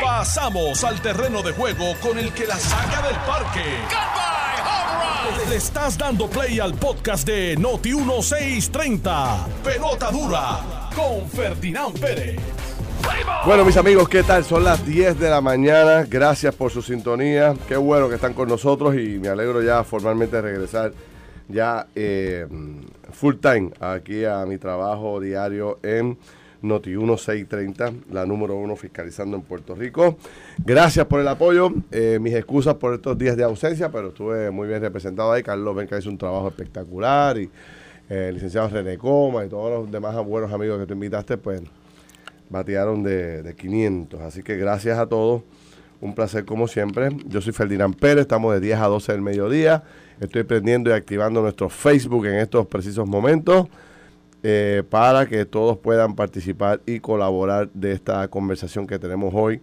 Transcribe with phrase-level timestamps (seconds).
[0.00, 3.64] Pasamos al terreno de juego con el que la saca del parque.
[5.48, 9.46] Le estás dando play al podcast de Noti 1630.
[9.64, 12.40] Pelota dura con Ferdinand Pérez.
[13.44, 14.44] Bueno, mis amigos, ¿qué tal?
[14.44, 16.06] Son las 10 de la mañana.
[16.08, 17.54] Gracias por su sintonía.
[17.66, 20.92] Qué bueno que están con nosotros y me alegro ya formalmente de regresar
[21.48, 22.46] ya eh,
[23.12, 26.16] full time aquí a mi trabajo diario en
[26.62, 30.16] Noti 1630, la número uno fiscalizando en Puerto Rico.
[30.58, 31.72] Gracias por el apoyo.
[31.90, 35.42] Eh, mis excusas por estos días de ausencia, pero estuve muy bien representado ahí.
[35.42, 37.50] Carlos Benca hizo un trabajo espectacular y
[38.08, 41.60] eh, el licenciado René Coma y todos los demás buenos amigos que tú invitaste, pues
[42.48, 44.20] batearon de, de 500.
[44.20, 45.42] Así que gracias a todos.
[46.00, 47.10] Un placer como siempre.
[47.26, 49.84] Yo soy Ferdinand Pérez, estamos de 10 a 12 del mediodía.
[50.20, 53.68] Estoy prendiendo y activando nuestro Facebook en estos precisos momentos
[54.42, 59.60] eh, para que todos puedan participar y colaborar de esta conversación que tenemos hoy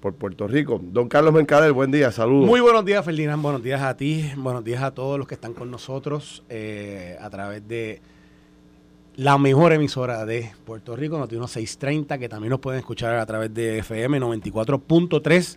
[0.00, 0.80] por Puerto Rico.
[0.82, 2.46] Don Carlos Mercader, buen día, saludos.
[2.46, 3.42] Muy buenos días, Ferdinand.
[3.42, 4.30] Buenos días a ti.
[4.36, 8.02] Buenos días a todos los que están con nosotros eh, a través de
[9.16, 13.52] la mejor emisora de Puerto Rico, Noti 630, que también nos pueden escuchar a través
[13.54, 15.56] de FM 94.3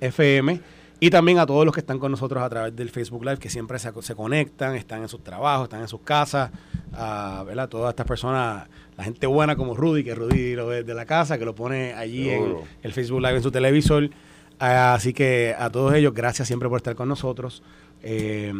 [0.00, 0.60] FM.
[1.00, 3.50] Y también a todos los que están con nosotros a través del Facebook Live, que
[3.50, 6.50] siempre se conectan, están en sus trabajos, están en sus casas,
[6.96, 7.68] a ¿verdad?
[7.68, 11.38] Todas estas personas, la gente buena como Rudy, que Rudy lo ve de la casa,
[11.38, 14.10] que lo pone allí en el Facebook Live en su televisor.
[14.58, 17.62] así que a todos ellos, gracias siempre por estar con nosotros.
[18.06, 18.52] Eh,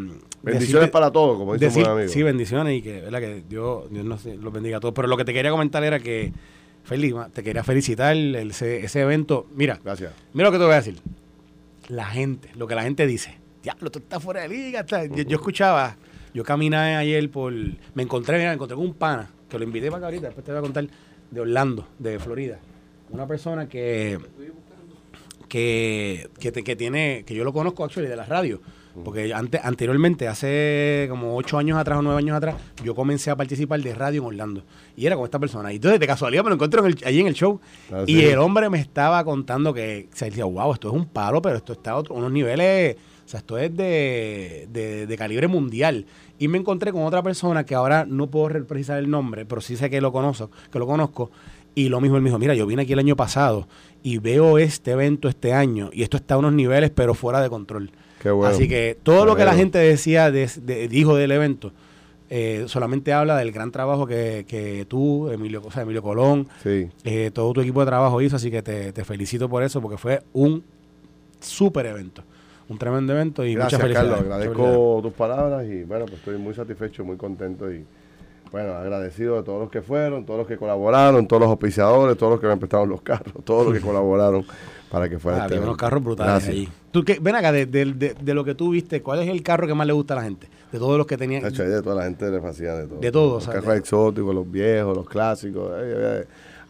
[0.43, 2.09] bendiciones para todos, como dice decir, amigo.
[2.09, 3.21] Sí, bendiciones y que, ¿verdad?
[3.21, 4.95] que Dios, Dios nos los bendiga a todos.
[4.95, 6.33] Pero lo que te quería comentar era que,
[6.85, 9.47] feliz, te quería felicitar ese, ese evento.
[9.55, 10.13] Mira, gracias.
[10.33, 10.99] Mira lo que te voy a decir.
[11.89, 13.45] La gente, lo que la gente dice.
[13.65, 14.85] Diablo, tú estás fuera de liga.
[14.87, 15.97] Yo, escuchaba,
[16.35, 17.53] yo caminé ayer por.
[17.53, 20.45] Me encontré, mira, me encontré con un pana, que lo invité para acá ahorita, después
[20.45, 20.87] te voy a contar,
[21.31, 22.59] de Orlando, de Florida.
[23.11, 24.19] Una persona que.
[25.49, 28.61] Que, que, que tiene, que yo lo conozco actually de la radio,
[29.05, 33.37] porque antes, anteriormente, hace como ocho años atrás o nueve años atrás, yo comencé a
[33.37, 34.65] participar de radio en Orlando.
[34.97, 35.73] Y era con esta persona.
[35.73, 37.61] Y entonces, de casualidad, me lo encontré en allí en el show.
[37.93, 41.41] Ah, y el hombre me estaba contando que, se decía, wow, esto es un palo,
[41.41, 46.05] pero esto está a otro, unos niveles, o sea, esto es de, de, calibre mundial.
[46.39, 49.77] Y me encontré con otra persona que ahora no puedo precisar el nombre, pero sí
[49.77, 51.31] sé que lo conozco, que lo conozco.
[51.75, 53.69] Y lo mismo él me dijo, mira, yo vine aquí el año pasado
[54.03, 57.49] y veo este evento este año y esto está a unos niveles pero fuera de
[57.49, 57.91] control.
[58.45, 61.73] Así que todo lo que la gente decía, dijo del evento,
[62.31, 67.53] eh, solamente habla del gran trabajo que, que tú, Emilio, o Emilio Colón, eh, todo
[67.53, 70.65] tu equipo de trabajo hizo, así que te, felicito por eso, porque fue un
[71.41, 72.23] súper evento,
[72.69, 74.23] un tremendo evento y Gracias, muchas felicidades.
[74.23, 77.85] Carlos, agradezco tus palabras y bueno, pues estoy muy satisfecho, muy contento y
[78.51, 82.33] bueno, agradecido de todos los que fueron, todos los que colaboraron, todos los auspiciadores, todos
[82.33, 84.47] los que me prestaron los carros, todos los que colaboraron
[84.91, 86.69] para que fuera ah, este unos carros brutales ahí.
[86.93, 89.89] Tú, ven acá, de, de, lo que tú viste, ¿cuál es el carro que más
[89.89, 90.47] le gusta a la gente?
[90.71, 91.43] De todos los que tenían.
[91.43, 93.01] De toda la gente le fascina de todo.
[93.01, 93.47] De todos.
[93.47, 95.73] Los carros exóticos, los viejos, los clásicos.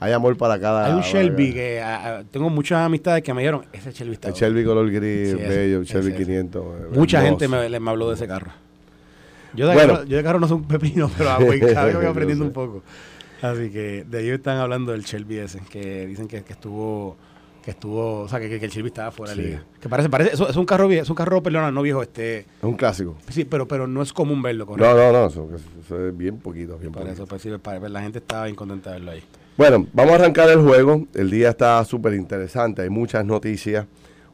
[0.01, 0.87] Hay, amor para cada.
[0.87, 1.83] Hay un Shelby que
[2.31, 4.29] tengo muchas amistades que me dijeron, ese Shelby está.
[4.29, 6.65] El Shelby color gris, bello, el Shelby 500.
[6.95, 8.53] Mucha gente me, me, habló de ese carro.
[9.55, 11.61] Yo de, carro, yo de carro no soy un pepino, pero a voy
[12.07, 12.83] aprendiendo un poco.
[13.41, 17.17] Así que de ellos están hablando del Shelby ese, que dicen que, que estuvo
[17.65, 19.65] que estuvo, o sea, que, que el Shelby estaba fuera de liga.
[19.81, 22.41] Que parece, parece, eso, es un carro viejo, es un carro, perdona, no viejo, este.
[22.41, 23.17] Es un clásico.
[23.31, 26.77] Sí, pero, pero no es común verlo con No, no, no, eso, es bien poquito,
[26.79, 29.23] bien para Eso, pues sí, para, la gente estaba bien contenta de verlo ahí.
[29.57, 31.07] Bueno, vamos a arrancar el juego.
[31.15, 33.87] El día está súper interesante, hay muchas noticias.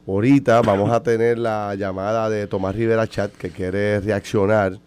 [0.07, 4.79] Ahorita vamos a tener la llamada de Tomás Rivera Chat que quiere reaccionar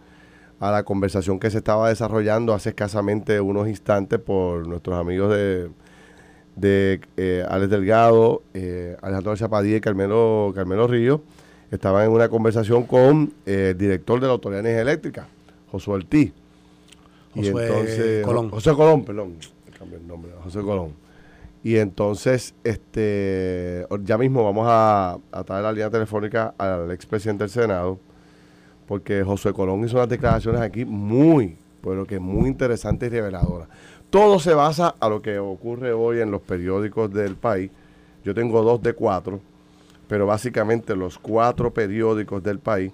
[0.58, 5.70] a la conversación que se estaba desarrollando hace escasamente unos instantes por nuestros amigos de
[6.56, 11.22] de eh, Alex Delgado, eh, Alejandro Zapadilla y Carmelo, Carmelo Río,
[11.70, 15.28] estaban en una conversación con eh, el director de la Autoridad de Energía Eléctrica,
[15.70, 16.32] Josué Ortiz.
[17.34, 18.50] José y entonces, Colón.
[18.50, 19.34] José Colón, perdón,
[19.94, 20.92] el nombre, José Colón.
[21.62, 27.50] Y entonces, este, ya mismo vamos a, a traer la línea telefónica al expresidente del
[27.50, 27.98] Senado,
[28.86, 33.68] porque José Colón hizo unas declaraciones aquí muy, pero que muy interesantes y reveladoras.
[34.10, 37.70] Todo se basa a lo que ocurre hoy en los periódicos del país.
[38.24, 39.40] Yo tengo dos de cuatro,
[40.06, 42.92] pero básicamente los cuatro periódicos del país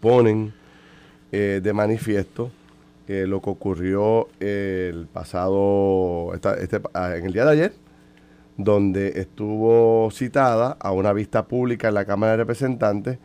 [0.00, 0.52] ponen
[1.30, 2.50] eh, de manifiesto
[3.06, 7.72] lo que ocurrió el pasado, este, ah, en el día de ayer,
[8.56, 13.18] donde estuvo citada a una vista pública en la Cámara de Representantes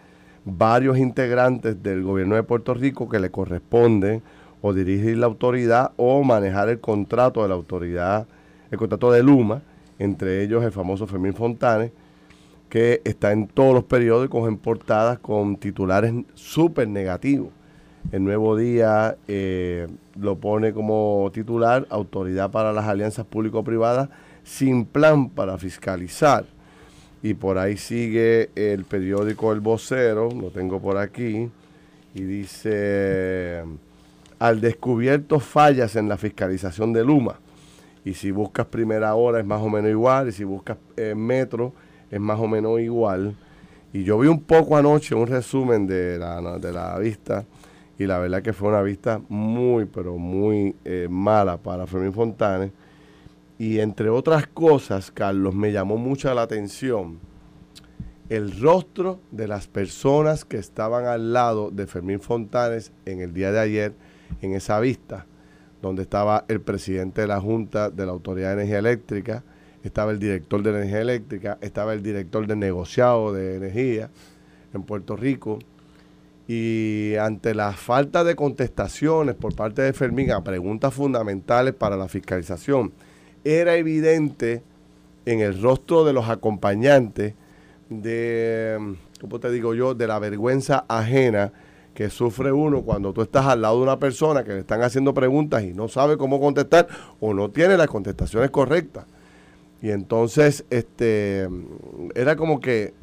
[0.46, 4.24] varios integrantes del gobierno de Puerto Rico que le corresponden
[4.62, 8.28] o dirigir la autoridad o manejar el contrato de la autoridad,
[8.72, 9.62] el contrato de Luma,
[9.98, 11.92] entre ellos el famoso Fermín Fontanes,
[12.70, 17.50] que está en todos los periódicos en portadas con titulares súper negativos.
[18.12, 19.88] El Nuevo Día eh,
[20.19, 24.10] lo pone como titular Autoridad para las Alianzas Público-Privadas
[24.44, 26.46] sin plan para fiscalizar.
[27.22, 31.50] Y por ahí sigue el periódico El Vocero, lo tengo por aquí,
[32.16, 33.63] y dice,
[34.40, 37.40] al descubierto fallas en la fiscalización de Luma.
[38.06, 41.74] Y si buscas primera hora es más o menos igual, y si buscas eh, metro
[42.10, 43.36] es más o menos igual.
[43.92, 47.45] Y yo vi un poco anoche un resumen de la, de la vista
[48.00, 52.72] y la verdad que fue una vista muy, pero muy eh, mala para Fermín Fontanes.
[53.57, 57.19] Y entre otras cosas, Carlos, me llamó mucho la atención
[58.30, 63.51] el rostro de las personas que estaban al lado de Fermín Fontanes en el día
[63.51, 63.94] de ayer,
[64.42, 65.25] en esa vista,
[65.81, 69.44] donde estaba el presidente de la Junta de la Autoridad de Energía Eléctrica,
[69.84, 74.10] estaba el director de Energía Eléctrica, estaba el director de negociado de energía
[74.74, 75.60] en Puerto Rico.
[76.51, 82.07] Y ante la falta de contestaciones por parte de Fermín a preguntas fundamentales para la
[82.07, 82.92] fiscalización,
[83.44, 84.63] era evidente
[85.28, 87.36] en el rostro de los acompañantes
[87.88, 91.54] de, ¿cómo te digo yo?, de la vergüenza ajena
[91.94, 95.13] que sufre uno cuando tú estás al lado de una persona que le están haciendo
[95.13, 96.88] preguntas y no sabe cómo contestar
[97.19, 99.06] o no tiene las contestaciones correctas.
[99.84, 101.48] Y entonces, este,
[102.16, 102.95] era como que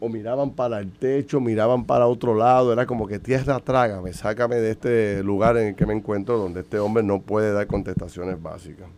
[0.00, 4.56] o miraban para el techo, miraban para otro lado, era como que tierra trágame, sácame
[4.56, 8.40] de este lugar en el que me encuentro donde este hombre no puede dar contestaciones
[8.42, 8.88] básicas.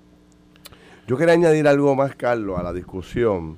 [1.07, 3.57] Yo quería añadir algo más, Carlos, a la discusión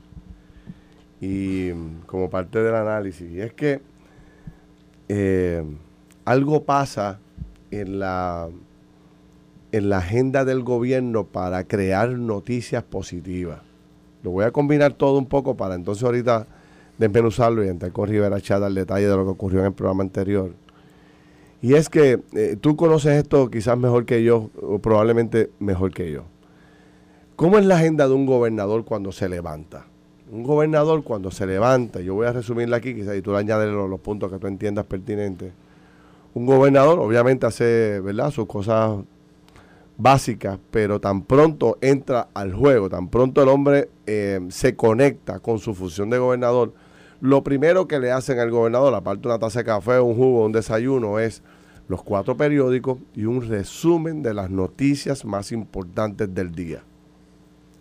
[1.20, 1.70] y
[2.06, 3.80] como parte del análisis, y es que
[5.08, 5.64] eh,
[6.24, 7.18] algo pasa
[7.70, 8.48] en la
[9.72, 13.60] en la agenda del gobierno para crear noticias positivas.
[14.22, 16.46] Lo voy a combinar todo un poco para entonces ahorita
[17.00, 20.02] desmenuzarlo y entrar con Rivera Chad al detalle de lo que ocurrió en el programa
[20.02, 20.52] anterior.
[21.62, 26.12] Y es que eh, tú conoces esto quizás mejor que yo, o probablemente mejor que
[26.12, 26.24] yo.
[27.36, 29.86] ¿Cómo es la agenda de un gobernador cuando se levanta?
[30.30, 33.72] Un gobernador cuando se levanta, yo voy a resumirla aquí, quizás y tú le añades
[33.72, 35.52] los, puntos que tú entiendas pertinentes.
[36.34, 38.30] Un gobernador obviamente hace ¿verdad?
[38.30, 38.98] sus cosas
[39.96, 45.58] básicas, pero tan pronto entra al juego, tan pronto el hombre eh, se conecta con
[45.58, 46.72] su función de gobernador,
[47.20, 50.44] lo primero que le hacen al gobernador, aparte de una taza de café, un jugo,
[50.44, 51.42] un desayuno, es
[51.88, 56.82] los cuatro periódicos y un resumen de las noticias más importantes del día.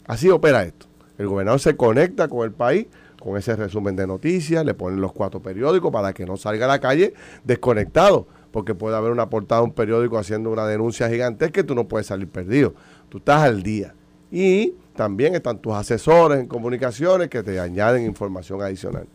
[0.08, 0.88] Así opera esto.
[1.18, 2.88] El gobernador se conecta con el país
[3.20, 6.70] con ese resumen de noticias, le ponen los cuatro periódicos para que no salga a
[6.70, 7.14] la calle
[7.44, 11.76] desconectado porque puede haber una portada de un periódico haciendo una denuncia gigantesca que tú
[11.76, 12.74] no puedes salir perdido.
[13.10, 13.94] Tú estás al día.
[14.32, 19.08] Y también están tus asesores en comunicaciones que te añaden información adicional.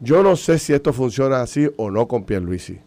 [0.00, 2.78] Yo no sé si esto funciona así o no con Pierluisi.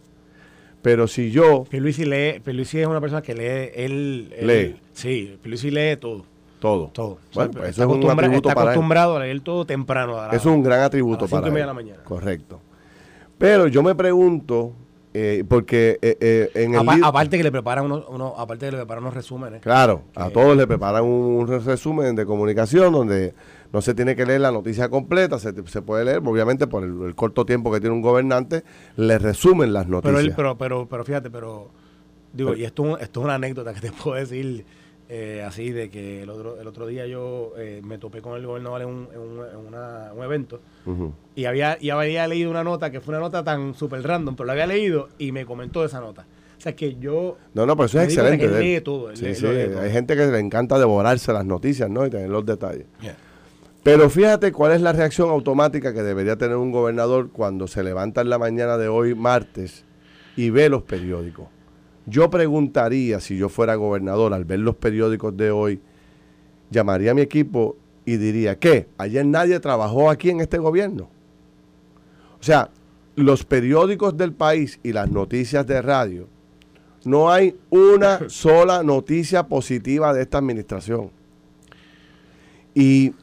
[0.82, 1.64] Pero si yo...
[1.66, 4.30] Pierluisi lee, Pierluisi es una persona que lee, él...
[4.42, 4.80] lee.
[4.94, 6.26] Sí, Pierluisi lee todo.
[6.60, 6.88] Todo.
[6.94, 7.18] Todo.
[7.34, 8.76] Bueno, pues eso es un atributo está para él.
[8.76, 10.20] acostumbrado a leer todo temprano.
[10.20, 11.68] a la- Es un gran atributo a las cinco para y media él.
[11.68, 12.04] de la mañana.
[12.04, 12.60] Correcto.
[13.38, 14.74] Pero yo me pregunto,
[15.14, 17.04] eh, porque eh, eh, en el...
[17.04, 19.62] Aparte que le preparan unos, unos- aparte que le preparan unos resúmenes.
[19.62, 23.34] Claro, a que- todos le preparan un resumen de comunicación donde
[23.74, 27.02] no se tiene que leer la noticia completa, se, se puede leer, obviamente por el,
[27.04, 28.64] el corto tiempo que tiene un gobernante,
[28.98, 30.24] le resumen las Pero, noticias.
[30.26, 31.70] él, pero, pero, pero fíjate, pero
[32.34, 34.66] digo, y esto, esto es una anécdota que te puedo decir
[35.14, 38.46] eh, así de que el otro, el otro día yo eh, me topé con el
[38.46, 40.62] gobernador en un, en un, en una- un evento
[41.36, 44.48] y había, y había leído una nota que fue una nota tan súper random, pero
[44.48, 46.26] la había leído y me comentó esa nota.
[46.58, 47.38] O sea, que yo...
[47.56, 48.46] No, no, pero eso es excelente.
[48.46, 49.82] él lee todo, él Sí, lee- sí, lee todo.
[49.82, 52.06] hay gente que le encanta devorarse las noticias, ¿no?
[52.06, 52.86] Y tener los detalles.
[53.84, 58.22] Pero fíjate cuál es la reacción automática que debería tener un gobernador cuando se levanta
[58.22, 59.86] en la mañana de hoy, martes,
[60.36, 61.48] y ve los periódicos.
[62.06, 65.82] Yo preguntaría, si yo fuera gobernador, al ver los periódicos de hoy,
[66.70, 68.88] llamaría a mi equipo y diría, ¿qué?
[68.98, 71.10] Ayer nadie trabajó aquí en este gobierno.
[72.40, 72.70] O sea,
[73.16, 76.28] los periódicos del país y las noticias de radio,
[77.04, 81.12] no hay una sola noticia positiva de esta administración.
[82.74, 83.14] Y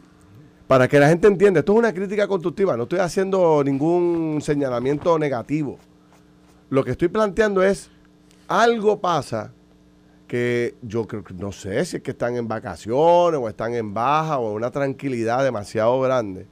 [0.68, 5.18] para que la gente entienda, esto es una crítica constructiva, no estoy haciendo ningún señalamiento
[5.18, 5.78] negativo.
[6.68, 7.90] Lo que estoy planteando es,
[8.46, 9.52] algo pasa
[10.26, 13.94] que yo creo que no sé si es que están en vacaciones o están en
[13.94, 16.46] baja o una tranquilidad demasiado grande,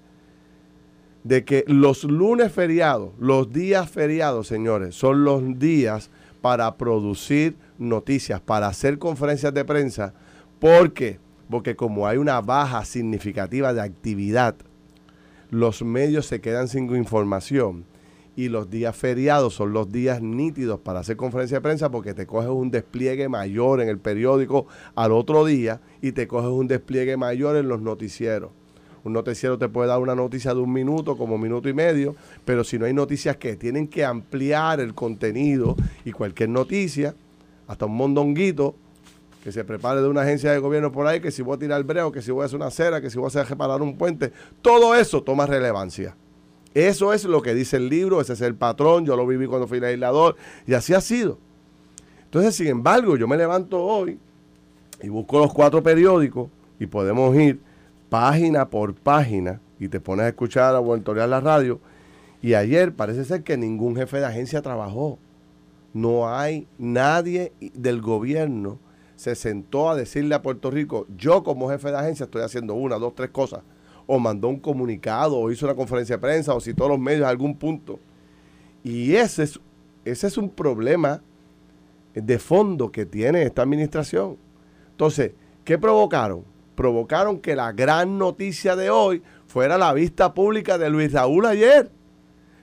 [1.23, 8.41] de que los lunes feriados, los días feriados, señores, son los días para producir noticias,
[8.41, 10.15] para hacer conferencias de prensa,
[10.59, 11.19] porque
[11.50, 14.57] porque como hay una baja significativa de actividad,
[15.50, 17.85] los medios se quedan sin información
[18.37, 22.26] y los días feriados son los días nítidos para hacer conferencia de prensa porque te
[22.26, 27.17] coges un despliegue mayor en el periódico al otro día y te coges un despliegue
[27.17, 28.50] mayor en los noticieros.
[29.05, 32.65] Un noticiero te puede dar una noticia de un minuto como minuto y medio, pero
[32.65, 37.15] si no hay noticias que tienen que ampliar el contenido y cualquier noticia,
[37.69, 38.75] hasta un mondonguito
[39.47, 41.85] que se prepare de una agencia de gobierno por ahí, que si voy a tirar
[41.85, 44.33] breo, que si voy a hacer una acera, que si voy a reparar un puente,
[44.61, 46.17] todo eso toma relevancia.
[46.75, 49.69] Eso es lo que dice el libro, ese es el patrón, yo lo viví cuando
[49.69, 50.35] fui legislador
[50.67, 51.38] y así ha sido.
[52.25, 54.19] Entonces, sin embargo, yo me levanto hoy
[55.00, 56.49] y busco los cuatro periódicos
[56.81, 57.61] y podemos ir
[58.09, 61.79] página por página y te pones a escuchar o a la radio.
[62.43, 65.21] Y ayer parece ser que ningún jefe de agencia trabajó.
[65.95, 68.81] No hay nadie del gobierno
[69.17, 72.97] se sentó a decirle a Puerto Rico, yo como jefe de agencia estoy haciendo una,
[72.97, 73.63] dos, tres cosas,
[74.07, 77.31] o mandó un comunicado, o hizo una conferencia de prensa, o citó los medios a
[77.31, 77.99] algún punto.
[78.85, 79.59] Y ese es,
[80.05, 81.23] ese es un problema
[82.15, 84.37] de fondo que tiene esta administración.
[84.91, 85.33] Entonces,
[85.65, 86.45] ¿qué provocaron?
[86.75, 91.91] Provocaron que la gran noticia de hoy fuera la vista pública de Luis Raúl ayer.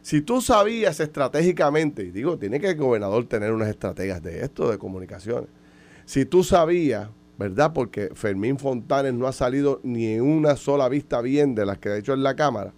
[0.04, 4.78] Si tú sabías estratégicamente, digo, tiene que el gobernador tener unas estrategias de esto, de
[4.78, 5.50] comunicaciones
[6.06, 7.74] si tú sabías, ¿verdad?
[7.74, 11.98] Porque Fermín Fontanes no ha salido ni una sola vista bien de las que ha
[11.98, 12.74] hecho en la Cámara.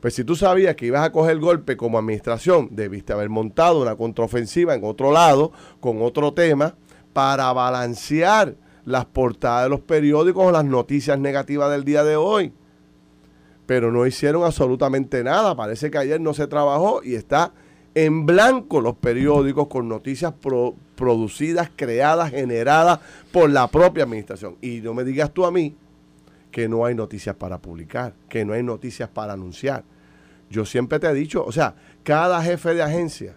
[0.00, 3.96] Pues si tú sabías que ibas a coger golpe como administración, debiste haber montado una
[3.96, 6.74] contraofensiva en otro lado, con otro tema,
[7.12, 8.56] para balancear
[8.86, 12.54] las portadas de los periódicos o las noticias negativas del día de hoy.
[13.66, 15.54] Pero no hicieron absolutamente nada.
[15.54, 17.52] Parece que ayer no se trabajó y está
[17.94, 20.32] en blanco los periódicos con noticias
[20.94, 23.00] producidas, creadas, generadas
[23.32, 24.56] por la propia administración.
[24.60, 25.74] Y no me digas tú a mí
[26.50, 29.84] que no hay noticias para publicar, que no hay noticias para anunciar.
[30.50, 33.36] Yo siempre te he dicho, o sea, cada jefe de agencia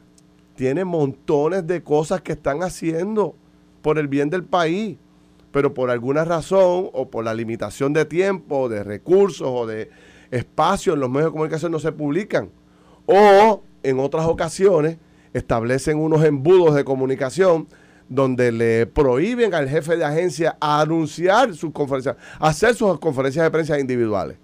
[0.55, 3.35] tiene montones de cosas que están haciendo
[3.81, 4.97] por el bien del país,
[5.51, 9.89] pero por alguna razón o por la limitación de tiempo, de recursos o de
[10.31, 12.49] espacio en los medios de comunicación no se publican.
[13.05, 14.97] O en otras ocasiones
[15.33, 17.67] establecen unos embudos de comunicación
[18.09, 23.79] donde le prohíben al jefe de agencia anunciar sus conferencias, hacer sus conferencias de prensa
[23.79, 24.37] individuales.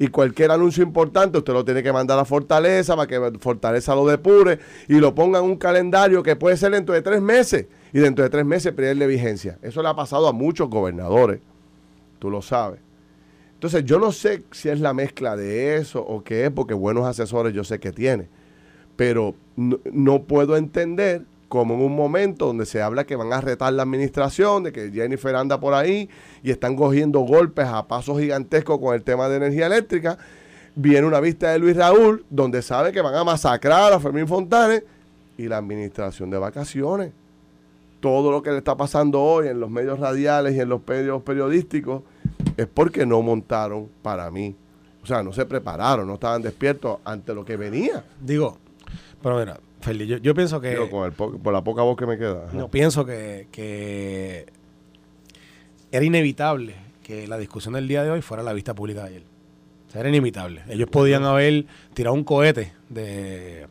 [0.00, 4.06] Y cualquier anuncio importante usted lo tiene que mandar a Fortaleza para que Fortaleza lo
[4.06, 7.66] depure y lo ponga en un calendario que puede ser dentro de tres meses.
[7.92, 9.58] Y dentro de tres meses pierde vigencia.
[9.60, 11.40] Eso le ha pasado a muchos gobernadores.
[12.20, 12.80] Tú lo sabes.
[13.54, 17.04] Entonces yo no sé si es la mezcla de eso o qué es, porque buenos
[17.04, 18.28] asesores yo sé que tiene
[18.98, 23.72] pero no, puedo entender cómo en un momento donde se habla que van a retar
[23.72, 26.10] la administración, de que Jennifer anda por ahí
[26.42, 30.18] y están cogiendo golpes a pasos gigantescos con el tema de energía eléctrica,
[30.74, 34.82] viene una vista de Luis Raúl donde sabe que van a masacrar a Fermín Fontanes
[35.36, 37.12] y la administración de vacaciones.
[38.00, 41.22] Todo lo que le está pasando hoy en los medios radiales y en los medios
[41.22, 42.02] periodísticos
[42.56, 44.56] es porque no montaron para mí.
[45.04, 48.04] O sea, no se prepararon, no estaban despiertos ante lo que venía.
[48.20, 48.58] Digo,
[49.22, 50.76] pero mira, Feli, yo, pienso que...
[50.76, 52.48] por la poca voz que me queda.
[52.52, 54.46] No, pienso que,
[55.90, 59.22] era inevitable que la discusión del día de hoy fuera la vista pública de ayer.
[59.88, 60.62] O sea, era inevitable.
[60.68, 63.66] Ellos podían haber tirado un cohete de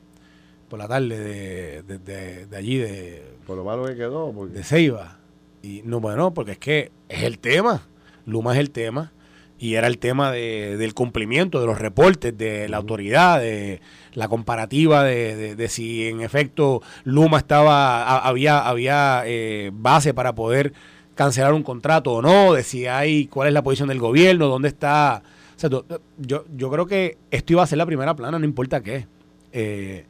[0.68, 3.24] por la tarde de, allí, de...
[3.46, 4.34] Por lo malo que quedó.
[4.48, 5.18] De Ceiba.
[5.62, 7.84] Y no, bueno, porque es que es el tema.
[8.25, 9.13] Luma es el tema
[9.60, 13.82] y era el tema de, del cumplimiento de los reportes de la autoridad, de
[14.14, 20.74] la comparativa de, de, si en efecto Luma estaba había había eh, base para poder
[21.16, 24.70] cancelar un contrato o no, de si hay cuál es la posición del gobierno, dónde
[24.70, 25.24] está.
[25.56, 28.82] O sea, yo, yo creo que esto iba a ser la primera plana, no importa
[28.84, 29.08] qué.
[29.52, 30.06] Eh,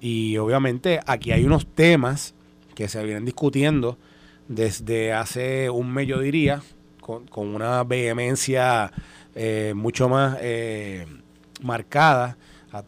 [0.00, 2.34] y obviamente aquí hay unos temas
[2.76, 3.98] que se vienen discutiendo
[4.48, 6.62] desde hace un mes, yo diría,
[7.02, 8.90] con, una vehemencia
[9.34, 11.06] eh, mucho más eh,
[11.60, 12.38] marcada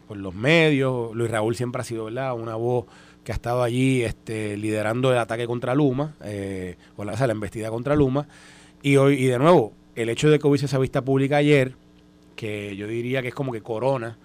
[0.07, 1.15] por los medios.
[1.15, 2.33] Luis Raúl siempre ha sido ¿verdad?
[2.33, 2.85] una voz
[3.23, 7.31] que ha estado allí este, liderando el ataque contra Luma, eh, o, la, o la
[7.31, 8.27] embestida contra Luma.
[8.81, 11.75] Y hoy, y de nuevo, el hecho de que hubiese esa vista pública ayer,
[12.35, 14.17] que yo diría que es como que corona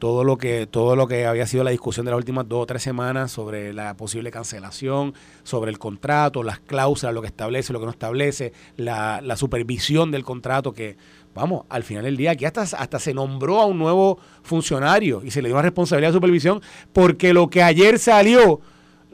[0.00, 2.66] todo lo que todo lo que había sido la discusión de las últimas dos o
[2.66, 5.14] tres semanas sobre la posible cancelación,
[5.44, 10.10] sobre el contrato, las cláusulas, lo que establece, lo que no establece, la, la supervisión
[10.10, 10.96] del contrato que,
[11.34, 15.30] vamos, al final del día aquí hasta, hasta se nombró a un nuevo funcionario y
[15.30, 16.60] se le dio una responsabilidad de supervisión
[16.92, 18.54] porque lo que ayer salió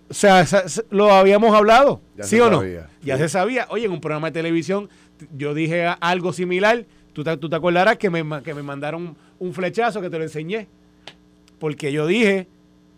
[0.09, 0.47] O sea,
[0.91, 2.59] lo habíamos hablado, Ya ¿sí o no?
[2.61, 3.23] sabía, Ya sí.
[3.25, 3.67] se sabía.
[3.71, 4.89] Oye, en un programa de televisión
[5.37, 6.87] yo dije algo similar.
[7.13, 10.23] Tú te, tú te acordarás que me, que me mandaron un flechazo que te lo
[10.25, 10.69] enseñé.
[11.59, 12.49] Porque yo dije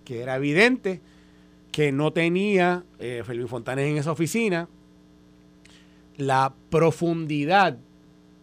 [0.04, 1.00] que era evidente
[1.72, 4.68] que no tenía eh, Fermín Fontanes en esa oficina
[6.16, 7.78] la profundidad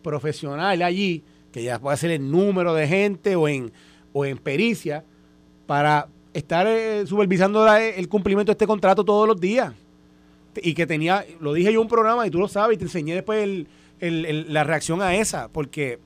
[0.02, 3.72] profesional allí, que ya puede ser el número de gente o en,
[4.14, 5.04] o en pericia,
[5.66, 9.74] para estar eh, supervisando la- el cumplimiento de este contrato todos los días.
[10.62, 12.86] Y que tenía, lo dije yo en un programa y tú lo sabes, y te
[12.86, 13.68] enseñé después el-
[14.00, 16.00] el- la reacción a esa, porque,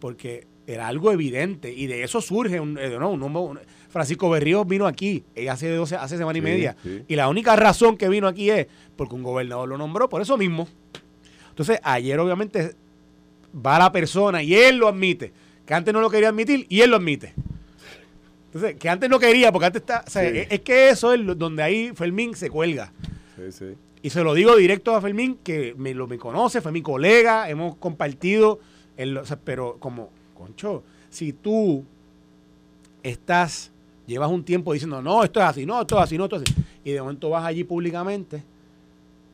[0.00, 1.72] porque era algo evidente.
[1.72, 5.68] Y de eso surge un, eh, no, un- un- Francisco Berríos vino aquí eh, hace,
[5.70, 6.76] 12 hace semana y Sí, media.
[6.82, 7.02] sí.
[7.08, 8.66] Y la única razón que vino aquí es
[8.96, 10.66] porque un gobernador lo nombró, por eso mismo.
[11.50, 12.74] Entonces, ayer obviamente
[13.54, 15.32] va la persona y él lo admite,
[15.66, 17.34] que antes no lo quería admitir y él lo admite.
[18.46, 20.38] Entonces, que antes no quería, porque antes está, o sea, Sí.
[20.38, 22.92] es, es que eso es donde ahí Fermín se cuelga.
[23.36, 23.64] Sí, sí.
[24.02, 27.48] Y se lo digo directo a Fermín, que me, lo, me conoce, fue mi colega,
[27.48, 28.58] hemos compartido,
[28.96, 30.10] el- o sea, pero como,
[30.42, 31.84] concho, si tú
[33.02, 33.70] estás,
[34.06, 36.42] llevas un tiempo diciendo, no, esto es así, no, esto es así, no, esto es
[36.42, 38.42] así, y de momento vas allí públicamente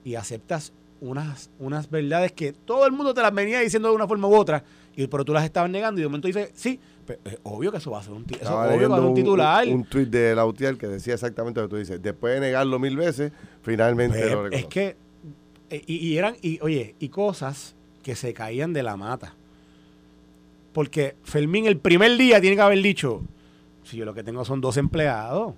[0.05, 4.07] y aceptas unas, unas verdades que todo el mundo te las venía diciendo de una
[4.09, 4.65] forma u otra,
[4.97, 7.79] y, pero tú las estabas negando y de momento dices, sí, pero es obvio que
[7.79, 9.67] eso va a ser un, eso es obvio que va a ser leyendo un titular.
[9.69, 12.03] Un, un tuit de Lautier que decía exactamente lo que tú dices.
[12.03, 14.69] Después de negarlo mil veces, finalmente Pues, lo es reconoce.
[14.69, 14.97] que
[15.71, 19.35] eh, y, y eran y oye y cosas que se caían de la mata
[20.79, 23.21] porque Fermín el primer día tiene que haber dicho
[23.83, 25.55] si yo lo que tengo son dos empleados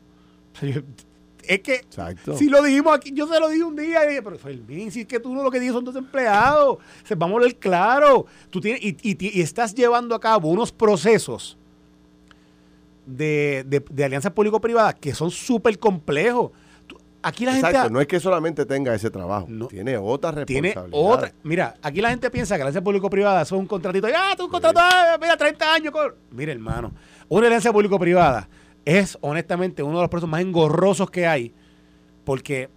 [1.43, 2.39] es que Exacto.
[2.39, 5.01] si lo dijimos aquí yo se lo dije un día y dije, pero Fermín si
[5.03, 8.25] es que tú no lo que dices son dos empleados Se- vamos a ver claro
[8.49, 11.59] tú tienes y, y- y estás llevando a cabo unos procesos
[13.05, 16.51] de, de, de alianzas público-privadas que son súper complejos
[17.23, 19.67] aquí la Exacto, gente no es que solamente tenga ese trabajo, No.
[19.67, 21.13] tiene otra tiene responsabilidad.
[21.15, 21.33] otra.
[21.43, 24.07] Mira, aquí la gente piensa que la alianza público-privada son un contratito.
[24.15, 25.93] Ah, tú un contrato, ah, mira, 30 años.
[25.93, 26.15] con-".
[26.31, 26.93] Mira, hermano,
[27.29, 28.49] una alianza público-privada
[28.85, 31.53] es honestamente uno de los procesos más engorrosos que hay
[32.25, 32.69] porque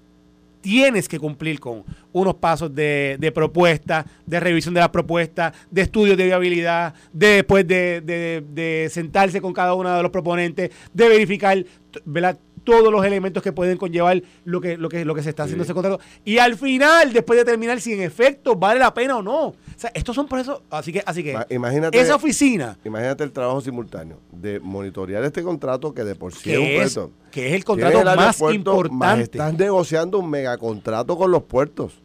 [0.62, 5.82] tienes que cumplir con unos pasos de, de propuesta, de revisión de las propuestas, de
[5.82, 10.72] estudios de viabilidad, de después de, de- de sentarse con cada uno de los proponentes,
[10.94, 11.66] de verificar
[12.06, 12.38] ¿verdad?
[12.64, 15.64] Todos los elementos que pueden conllevar lo que, lo que, lo que se está haciendo
[15.64, 15.68] Sí.
[15.68, 16.00] ese contrato.
[16.24, 19.48] Y al final, después de terminar, si en efecto vale la pena o no.
[19.48, 20.62] O sea, estos son procesos.
[20.70, 25.44] Así que, así que Ma- Imagínate, esa oficina, imagínate el trabajo simultáneo de monitorear este
[25.44, 26.66] contrato que de por sí es un
[27.06, 27.12] reto.
[27.32, 29.22] que es el contrato el más aeropuerto, más importante.
[29.24, 32.02] estás negociando un megacontrato con los puertos.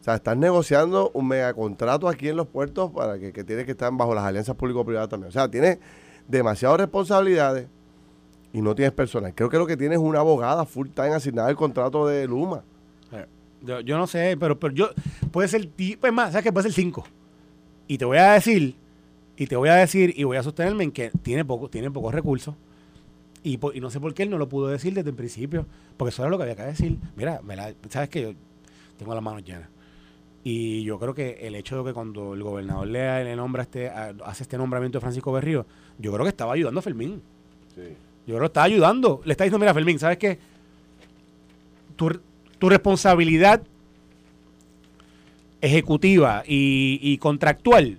[0.00, 3.72] O sea, estás negociando un megacontrato aquí en los puertos para que, que tienes que
[3.72, 5.28] estar bajo las alianzas público-privadas también.
[5.28, 5.78] O sea, tienes
[6.28, 7.66] demasiadas responsabilidades
[8.52, 9.34] y no tienes personal.
[9.34, 12.62] Creo que lo que tienes es una abogada full time asignada al contrato de Luma.
[13.62, 14.90] Yo, yo no sé, pero, pero yo.
[15.32, 15.68] Puede ser.
[16.00, 17.04] Pues más, ¿sabes que Puede ser 5.
[17.88, 18.76] Y te voy a decir.
[19.36, 20.12] Y te voy a decir.
[20.16, 22.54] Y voy a sostenerme en que tiene, poco, tiene pocos recursos.
[23.42, 25.66] Y, y no sé por qué él no lo pudo decir desde el principio.
[25.96, 26.98] Porque eso era lo que había que decir.
[27.16, 28.32] Mira, me la- ¿sabes que Yo
[28.98, 29.68] tengo las manos llenas.
[30.44, 33.88] Y yo creo que el hecho de que cuando el gobernador le, le nombra este,
[33.88, 35.66] hace este nombramiento de Francisco Berrío,
[35.98, 37.20] yo creo que estaba ayudando a Fermín.
[38.26, 39.20] Yo creo que está ayudando.
[39.24, 40.38] Le está diciendo, mira, Fermín, ¿sabes qué?
[41.96, 42.20] Tu,
[42.58, 43.62] tu responsabilidad
[45.60, 47.98] ejecutiva y, y contractual,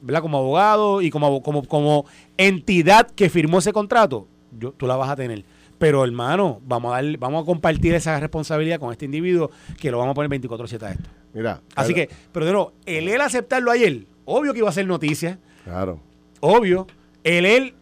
[0.00, 0.22] ¿verdad?
[0.22, 4.26] Como abogado y como, como, como entidad que firmó ese contrato,
[4.58, 5.44] yo, tú la vas a tener.
[5.78, 9.98] Pero, hermano, vamos a, dar, vamos a compartir esa responsabilidad con este individuo que lo
[9.98, 11.08] vamos a poner 24-7 a esto.
[11.32, 11.60] Mira.
[11.74, 14.86] Así claro, que, pero de nuevo, el él aceptarlo ayer, obvio que iba a ser
[14.86, 16.00] noticia, Claro.
[16.40, 16.86] obvio,
[17.24, 17.74] el él,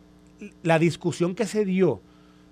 [0.63, 2.01] la discusión que se dio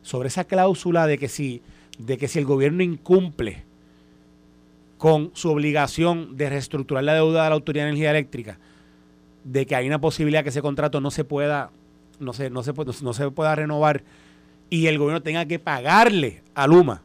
[0.02, 1.62] sobre esa cláusula de que si,
[1.98, 3.64] de que si el gobierno incumple
[4.98, 8.58] con su obligación de reestructurar la deuda de la Autoridad de Energía Eléctrica,
[9.44, 11.70] de que hay una posibilidad que ese contrato no se pueda,
[12.18, 12.72] no se, no se,
[13.02, 14.02] no se pueda renovar
[14.70, 17.02] y el gobierno tenga que pagarle a Luma.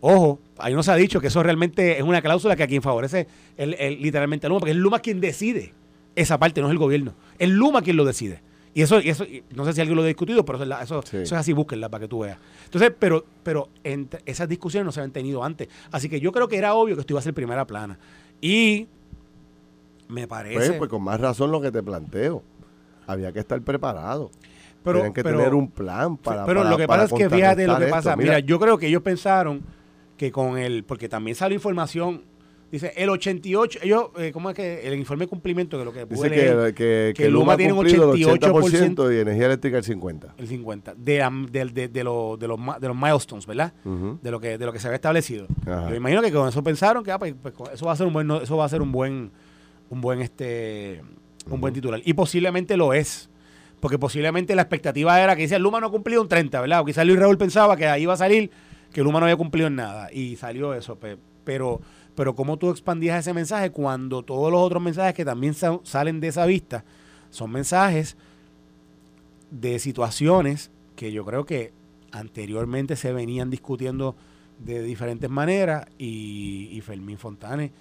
[0.00, 2.82] Ojo, ahí no se ha dicho que eso realmente es una cláusula que a quien
[2.82, 5.72] favorece el, el- literalmente a Luma, porque es Luma quien decide
[6.16, 7.14] esa parte, no es el gobierno.
[7.38, 8.40] Es Luma quien lo decide.
[8.74, 11.02] Y eso, y eso y no sé si alguien lo ha discutido, pero eso, eso,
[11.02, 11.16] Sí.
[11.18, 12.38] eso es así, búsquenla para que tú veas.
[12.64, 15.68] Entonces, pero, pero entre- esas discusiones no se habían tenido antes.
[15.90, 17.98] Así que yo creo que era obvio que esto iba a ser primera plana.
[18.40, 18.86] Y
[20.08, 20.56] me parece.
[20.56, 22.42] Pues, pues con más razón lo que te planteo.
[23.06, 24.30] Había que estar preparado.
[24.84, 26.44] pero, Tienen que pero- tener un plan para.
[26.44, 28.10] pero para- lo que pasa es que fíjate lo que pasa.
[28.10, 28.20] esto.
[28.22, 29.62] Mira, yo creo que ellos pensaron
[30.16, 30.82] que con el.
[30.82, 32.24] Porque también salió información
[32.72, 36.06] Dice, el 88, ellos, eh, ¿cómo es que el informe de cumplimiento de lo que
[36.06, 40.30] Dice que, que, que, Luma, tiene un 88% y energía eléctrica el 50%.
[40.38, 40.94] El 50%.
[40.96, 41.18] De,
[41.50, 43.74] de, de, de, los, de, los, de los milestones, ¿verdad?
[43.84, 45.46] de, lo que, de lo que se había establecido.
[45.66, 48.06] Yo me imagino que con eso pensaron que ah, pues, pues, eso va a ser
[48.06, 49.30] un buen, eso va a ser un buen,
[49.90, 51.02] un buen, este,
[51.50, 52.00] un buen titular.
[52.02, 53.28] Y posiblemente lo es.
[53.80, 56.80] Porque posiblemente la expectativa era que dice Luma no ha cumplido un 30, ¿verdad?
[56.80, 58.50] O quizás Luis Raúl pensaba que ahí iba a salir
[58.92, 60.08] que Luma no había cumplido en nada.
[60.10, 60.98] Y salió eso.
[61.44, 61.80] Pero
[62.14, 66.28] pero cómo tú expandías ese mensaje cuando todos los otros mensajes que también salen de
[66.28, 66.84] esa vista
[67.30, 68.16] son mensajes
[69.50, 71.72] de situaciones que yo creo que
[72.10, 74.14] anteriormente se venían discutiendo
[74.58, 77.72] de diferentes maneras y, y Fermín Fontane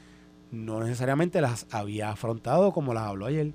[0.52, 3.54] no necesariamente las había afrontado como las habló ayer.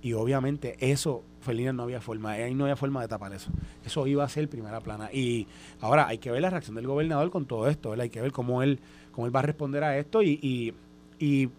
[0.00, 3.50] Y obviamente eso, Felina, no había forma, ahí no había forma de tapar eso.
[3.84, 5.10] Eso iba a ser primera plana.
[5.12, 5.46] Y
[5.80, 8.62] ahora hay que ver la reacción del gobernador con todo esto, hay que ver cómo
[8.62, 8.80] él
[9.18, 10.72] cómo él va a responder a esto y,
[11.18, 11.50] y,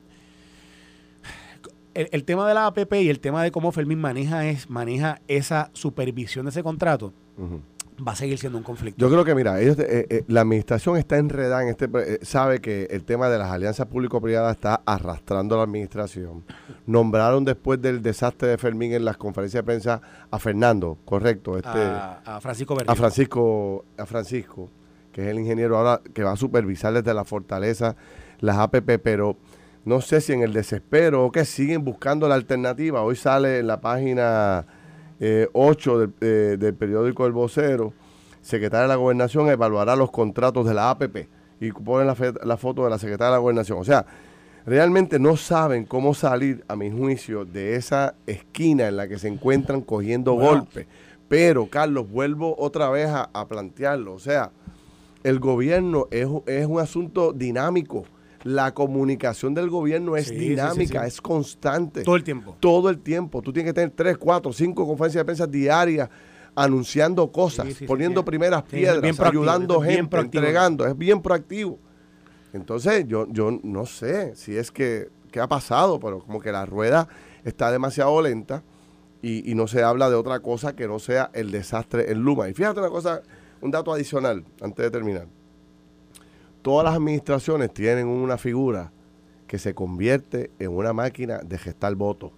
[1.93, 5.69] el, tema de la APP y el tema de cómo Fermín maneja, es, maneja esa
[5.73, 7.11] supervisión de ese contrato.
[8.07, 8.97] Va a seguir siendo un conflicto.
[8.97, 11.89] Yo creo que, mira, ellos, eh, eh, la administración está enredada en este.
[11.93, 16.45] Eh, sabe que el tema de las alianzas público-privadas está arrastrando a la administración.
[16.85, 21.57] Nombraron después del desastre de Fermín en las conferencias de prensa a Fernando, correcto.
[21.57, 24.69] Este, a, Francisco A Francisco, a Francisco
[25.19, 27.95] que es el ingeniero ahora que va a supervisar desde la fortaleza
[28.39, 29.35] las APP, pero
[29.83, 33.01] no sé si en el desespero o que siguen buscando la alternativa.
[33.01, 34.65] Hoy sale en la página
[35.53, 37.93] 8 eh, eh, del, periódico El Vocero,
[38.41, 41.27] secretaria de la Gobernación evaluará los contratos de la APP
[41.59, 43.79] y ponen la, foto de la secretaria de la Gobernación.
[43.79, 44.05] O sea,
[44.65, 49.27] realmente no saben cómo salir, a mi juicio, de esa esquina en la que se
[49.27, 50.87] encuentran cogiendo golpes.
[51.27, 54.13] Pero, Carlos, vuelvo otra vez a plantearlo.
[54.13, 54.51] O sea,
[55.23, 58.05] el gobierno es, un asunto dinámico.
[58.43, 62.03] La comunicación del gobierno es dinámica, es constante.
[62.03, 62.55] Todo el tiempo.
[62.59, 63.41] Todo el tiempo.
[63.41, 66.09] Tú tienes que tener tres, cuatro, cinco conferencias de prensa diarias
[66.55, 70.85] anunciando cosas, poniendo primeras piedras, ayudando gente, entregando.
[70.87, 71.77] Es bien proactivo.
[72.53, 76.65] Entonces, yo, yo no sé si es que qué ha pasado, pero como que la
[76.65, 77.07] rueda
[77.43, 78.63] está demasiado lenta
[79.21, 82.49] y, y no se habla de otra cosa que no sea el desastre en Luma.
[82.49, 83.21] Y fíjate una cosa
[83.61, 85.27] un dato adicional, antes de terminar.
[86.61, 88.91] Todas las administraciones tienen una figura
[89.47, 92.31] que se convierte en una máquina de gestar votos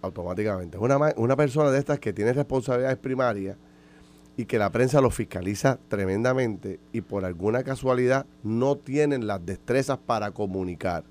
[0.00, 0.78] automáticamente.
[0.78, 3.56] Una, una persona de estas que tiene responsabilidades primarias
[4.36, 9.98] y que la prensa lo fiscaliza tremendamente y por alguna casualidad no tienen las destrezas
[9.98, 11.04] para comunicar.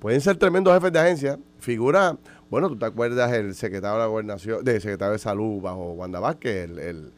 [0.00, 2.18] Pueden ser tremendos jefes de agencia, figura,
[2.50, 6.20] bueno, tú te acuerdas el secretario de la gobernación, del secretario de salud bajo Wanda
[6.20, 7.12] Vázquez, el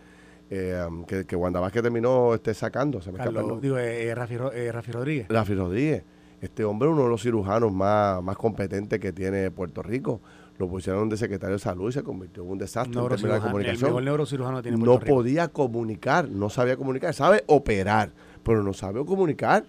[0.51, 3.01] eh, que, que Wanda Vázquez terminó este, sacando.
[3.01, 5.29] Se me Carlos, digo, eh, eh, Rafi, Rodríguez.
[5.29, 6.03] Rafi Rodríguez.
[6.41, 10.21] Este hombre uno de los cirujanos más, más competentes que tiene Puerto Rico.
[10.59, 13.97] Lo pusieron de secretario de salud y se convirtió en un desastre en de comunicación.
[13.97, 17.15] El neurocirujano tiene no podía comunicar, no sabía comunicar.
[17.15, 18.11] Sabe operar,
[18.43, 19.65] pero no sabe comunicar.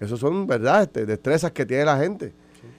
[0.00, 2.32] Esos son, ¿verdad?, este, destrezas que tiene la gente.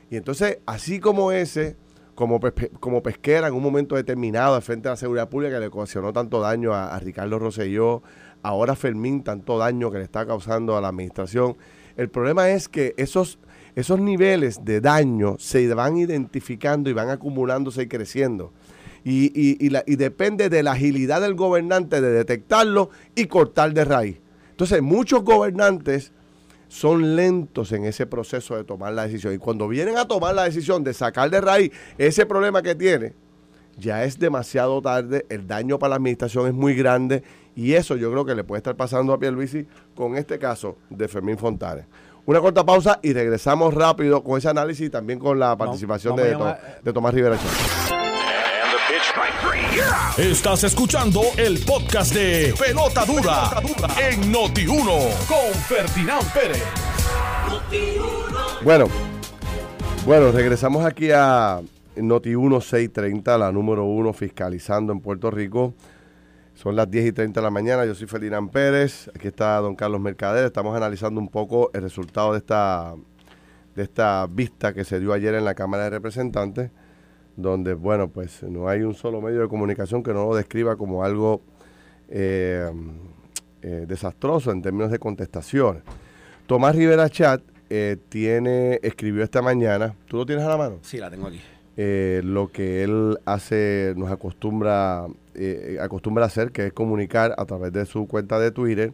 [0.09, 1.77] Y entonces, así como ese,
[2.15, 2.39] como,
[2.79, 6.39] como pesquera en un momento determinado frente a la seguridad pública que le ocasionó tanto
[6.39, 8.03] daño a, Ricardo Rosselló,
[8.41, 11.57] ahora Fermín tanto daño que le está causando a la administración.
[11.97, 13.39] El problema es que esos,
[13.75, 18.51] esos niveles de daño se van identificando y van acumulándose y creciendo.
[19.05, 23.83] Y, y, la, y depende de la agilidad del gobernante de detectarlo y cortar de
[23.83, 24.21] raíz.
[24.51, 26.13] Entonces, muchos gobernantes
[26.73, 29.31] son lentos en ese proceso de tomar la decisión.
[29.31, 33.13] Y cuando vienen a tomar la decisión de sacar de raíz ese problema que tiene,
[33.77, 37.21] ya es demasiado tarde, el daño para la administración es muy grande
[37.55, 41.07] y eso yo creo que le puede estar pasando a Pierluisi con este caso de
[41.07, 41.85] Fermín Fontanes.
[42.25, 46.35] Una corta pausa y regresamos rápido con ese análisis y también con la participación de,
[46.83, 47.37] de, Tomás Rivera.
[50.17, 53.51] Estás escuchando el podcast de Pelota Dura,
[54.01, 56.63] en Noti1 con Ferdinand Pérez.
[58.63, 58.87] Bueno,
[60.05, 61.61] bueno, regresamos aquí a
[61.95, 65.75] Noti1 630, la número uno fiscalizando en Puerto Rico.
[66.55, 67.85] Son las 10 y 30 de la mañana.
[67.85, 69.09] Yo soy Ferdinand Pérez.
[69.15, 70.45] Aquí está don Carlos Mercader.
[70.45, 72.95] Estamos analizando un poco el resultado de esta,
[73.75, 76.71] de esta vista que se dio ayer en la Cámara de Representantes
[77.35, 81.03] donde, bueno, pues no hay un solo medio de comunicación que no lo describa como
[81.03, 81.41] algo
[82.09, 82.69] eh,
[83.61, 85.81] eh, desastroso en términos de contestación.
[86.45, 90.79] Tomás Rivera Chat eh, tiene, escribió esta mañana, ¿tú lo tienes a la mano?
[90.81, 91.41] Sí, la tengo aquí.
[91.75, 95.07] lo que él hace, nos acostumbra,
[95.79, 98.93] acostumbra a hacer, que es comunicar a través de su cuenta de Twitter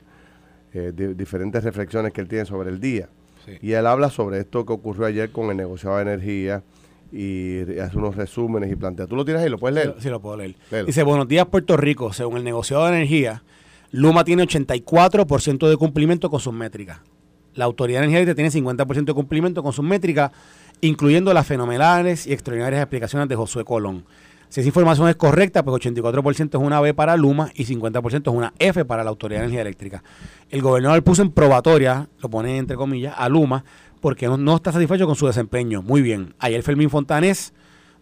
[0.71, 3.09] diferentes reflexiones que él tiene sobre el día.
[3.61, 6.61] Y él habla sobre esto que ocurrió ayer con el negociado de energía
[7.11, 9.07] y hace unos resúmenes y plantea.
[9.07, 9.49] ¿Tú lo tienes ahí?
[9.49, 9.95] ¿Lo puedes leer?
[9.99, 10.55] Sí, lo puedo leer.
[10.85, 12.13] Dice, buenos días Puerto Rico.
[12.13, 13.43] Según el negociado de energía,
[13.91, 16.99] Luma tiene 84% de cumplimiento con sus métricas.
[17.55, 20.31] La Autoridad Energética tiene 50% de cumplimiento con sus métricas,
[20.81, 24.05] incluyendo las fenomenales y extraordinarias explicaciones de Josué Colón.
[24.49, 28.33] Si esa información es correcta, pues 84% es una B para Luma y 50% es
[28.33, 30.03] una F para la Autoridad de Energía Eléctrica.
[30.49, 33.63] El gobernador puso en probatoria, lo pone entre comillas, a Luma
[34.01, 35.81] porque no, está satisfecho con su desempeño.
[35.81, 36.33] Muy bien.
[36.39, 37.53] Ayer Fermín Fontanés,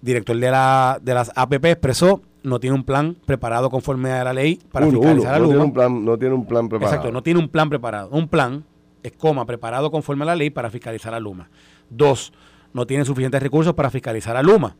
[0.01, 4.33] director de, la, de las APP, expresó no tiene un plan preparado conforme a la
[4.33, 5.49] ley para fiscalizar a Luma.
[5.49, 6.95] Tiene un plan, no tiene un plan preparado.
[6.95, 8.09] Exacto, no tiene un plan preparado.
[8.11, 8.63] Un plan
[9.03, 11.49] es coma preparado conforme a la ley para fiscalizar a Luma.
[11.89, 12.31] Dos,
[12.73, 14.75] no tiene suficientes recursos para fiscalizar a Luma.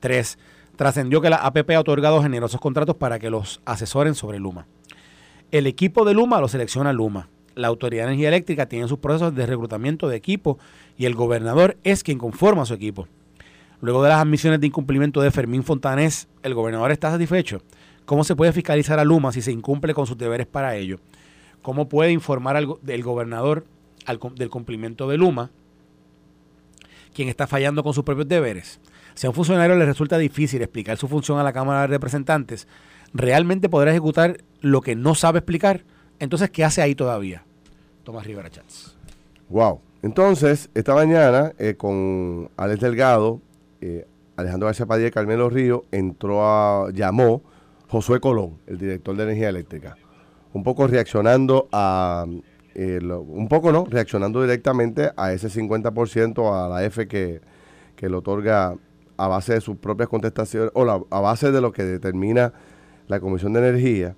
[0.00, 0.38] Tres,
[0.76, 4.66] trascendió que la APP ha otorgado generosos contratos para que los asesoren sobre Luma.
[5.50, 9.34] El equipo de Luma lo selecciona Luma la Autoridad de Energía Eléctrica tiene sus procesos
[9.34, 10.58] de reclutamiento de equipo
[10.96, 13.08] y el gobernador es quien conforma su equipo.
[13.80, 17.60] Luego de las admisiones de incumplimiento de Fermín Fontanés, ¿el gobernador está satisfecho?
[18.04, 20.98] ¿Cómo se puede fiscalizar a Luma si se incumple con sus deberes para ello?
[21.60, 23.66] ¿Cómo puede informar al, el gobernador
[24.36, 25.50] del cumplimiento de Luma
[27.12, 28.80] quien está fallando con sus propios deberes?
[29.14, 32.68] Si a un funcionario le resulta difícil explicar su función a la Cámara de Representantes,
[33.12, 35.84] ¿realmente podrá ejecutar lo que no sabe explicar?
[36.20, 37.44] Entonces, ¿qué hace ahí todavía?
[38.08, 38.96] Tomás Rivera Chats.
[39.50, 39.82] Wow.
[40.00, 43.42] Entonces, esta mañana, eh, con Alex Delgado,
[43.82, 47.42] eh, Alejandro García Padilla y Carmelo Río, entró a, llamó
[47.86, 49.98] Josué Colón, el director de energía eléctrica.
[50.54, 52.24] Un poco reaccionando a,
[52.74, 57.42] eh, un poco no, reaccionando directamente a ese 50% a la F que,
[57.94, 58.74] que le otorga
[59.18, 62.54] a base de sus propias contestaciones, o a base de lo que determina
[63.06, 64.16] la Comisión de Energía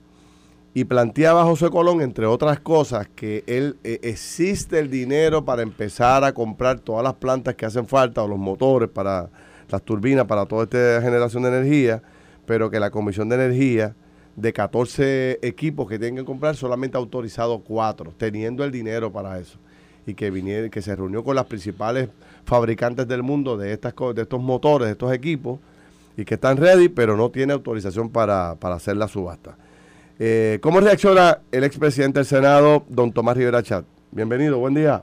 [0.73, 6.23] y planteaba José Colón, entre otras cosas, que él eh, existe el dinero para empezar
[6.23, 9.31] a comprar todas las plantas que hacen falta o los motores para
[9.69, 12.03] las turbinas para toda esta generación de energía,
[12.47, 13.95] pero que la Comisión de Energía
[14.37, 19.39] de 14 equipos que tienen que comprar solamente ha autorizado 4, teniendo el dinero para
[19.39, 19.59] eso.
[20.07, 22.09] Y que viniera, que se reunió con las principales
[22.45, 25.59] fabricantes del mundo de estas de estos motores, de estos equipos,
[26.17, 29.57] y que están ready, pero no tiene autorización para, para hacer la subasta.
[30.23, 33.87] Eh, ¿Cómo reacciona el expresidente del Senado, don Tomás Rivera Chat?
[34.11, 35.03] Bienvenido, buen día.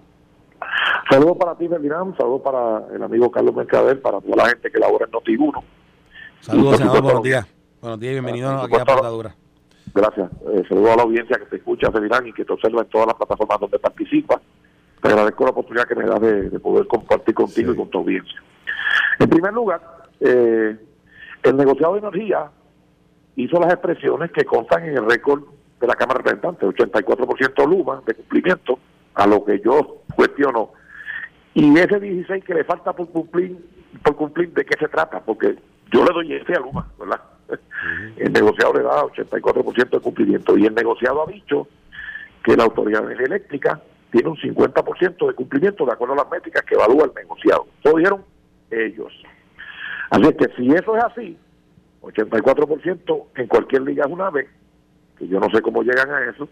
[1.10, 2.16] Saludos para ti, Ferdinand.
[2.16, 5.64] Saludos para el amigo Carlos Mercader, para toda la gente que labora en Noti1.
[6.42, 7.02] Saludos, senador.
[7.02, 7.48] Buenos días.
[7.82, 9.36] Buenos días y bienvenido aquí a Portadura.
[9.96, 10.30] Gracias.
[10.54, 13.08] Eh, saludos a la audiencia que te escucha, Ferdinand, y que te observa en todas
[13.08, 14.40] las plataformas donde participa.
[15.02, 18.40] Te agradezco la oportunidad que me das de, poder compartir contigo y con tu audiencia.
[19.18, 19.82] En primer lugar,
[20.20, 20.78] eh,
[21.42, 22.52] el negociado de energía
[23.38, 25.44] hizo las expresiones que constan en el récord
[25.80, 28.80] de la Cámara de Representantes, 84% Luma de cumplimiento,
[29.14, 30.72] a lo que yo cuestiono.
[31.54, 33.56] Y ese 16 que le falta por cumplir,
[34.04, 35.22] por cumplir, ¿de qué se trata?
[35.22, 35.56] Porque
[35.92, 37.22] yo le doy ese a Luma, ¿verdad?
[38.18, 41.68] El negociado le da 84% de cumplimiento y el negociado ha dicho
[42.44, 43.80] que la Autoridad Eléctrica
[44.12, 47.68] tiene un 50% de cumplimiento de acuerdo a las métricas que evalúa el negociado.
[47.84, 48.26] Eso dijeron
[48.72, 49.14] ellos.
[50.10, 51.38] Así que si eso es así,
[52.08, 54.48] 84% en cualquier liga es una B,
[55.18, 56.50] que yo no sé cómo llegan a eso,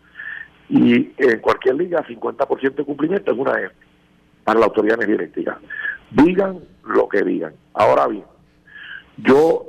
[0.69, 3.73] y en cualquier liga 50% de cumplimiento es una F
[4.43, 5.59] para la autoridad energética.
[6.11, 7.53] Digan lo que digan.
[7.73, 8.25] Ahora bien,
[9.17, 9.65] yo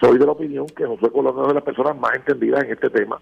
[0.00, 2.90] soy de la opinión que José Colón es de las personas más entendidas en este
[2.90, 3.20] tema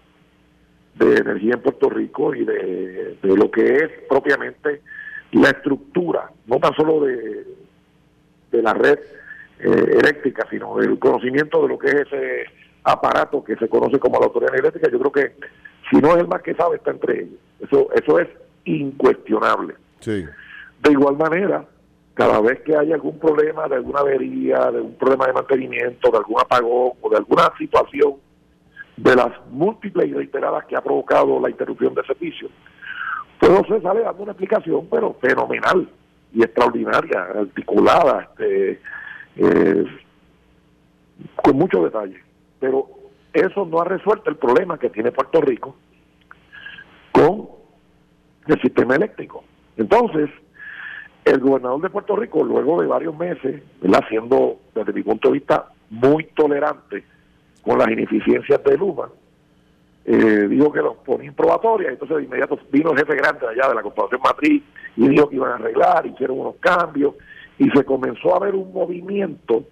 [0.95, 4.81] de energía en Puerto Rico y de, de lo que es propiamente
[5.31, 7.45] la estructura, no tan solo de,
[8.51, 8.99] de la red
[9.59, 12.45] eh, eléctrica, sino el conocimiento de lo que es ese
[12.83, 15.35] aparato que se conoce como la autoridad eléctrica, yo creo que
[15.89, 17.39] si no es el más que sabe, está entre ellos.
[17.59, 18.27] Eso, eso es
[18.65, 19.75] incuestionable.
[19.99, 20.25] Sí.
[20.81, 21.65] De igual manera,
[22.13, 26.17] cada vez que hay algún problema de alguna avería, de un problema de mantenimiento, de
[26.17, 28.15] algún apagón o de alguna situación
[28.97, 32.49] de las múltiples y reiteradas que ha provocado la interrupción de servicio,
[33.39, 35.89] pues se sale dando una explicación, pero fenomenal
[36.33, 38.81] y extraordinaria, articulada, este,
[39.35, 39.85] eh,
[41.35, 42.21] con mucho detalle.
[42.59, 42.87] Pero
[43.33, 45.75] eso no ha resuelto el problema que tiene Puerto Rico
[47.11, 47.47] con
[48.47, 49.43] el sistema eléctrico.
[49.77, 50.29] Entonces,
[51.25, 53.63] el gobernador de Puerto Rico, luego de varios meses,
[54.09, 57.03] siendo desde mi punto de vista muy tolerante
[57.63, 59.09] con las ineficiencias de Luma,
[60.05, 63.69] eh, dijo que los ponía en probatoria, entonces de inmediato vino el jefe grande allá
[63.69, 64.61] de la Corporación Matriz
[64.95, 67.15] y dijo que iban a arreglar, hicieron unos cambios,
[67.57, 69.63] y se comenzó a ver un movimiento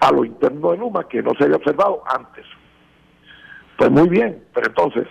[0.00, 2.44] a lo interno de Luma que no se había observado antes.
[3.78, 5.06] Pues muy bien, pero entonces,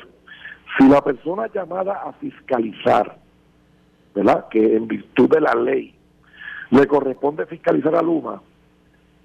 [0.78, 3.22] si la persona llamada a fiscalizar
[4.14, 4.48] ¿verdad?
[4.50, 5.94] Que en virtud de la ley
[6.70, 8.42] le corresponde fiscalizar a Luma,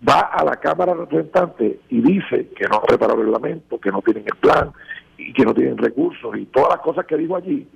[0.07, 3.91] va a la Cámara de Representantes y dice que no ha preparado el reglamento, que
[3.91, 4.73] no tienen el plan
[5.17, 7.67] y que no tienen recursos y todas las cosas que dijo allí,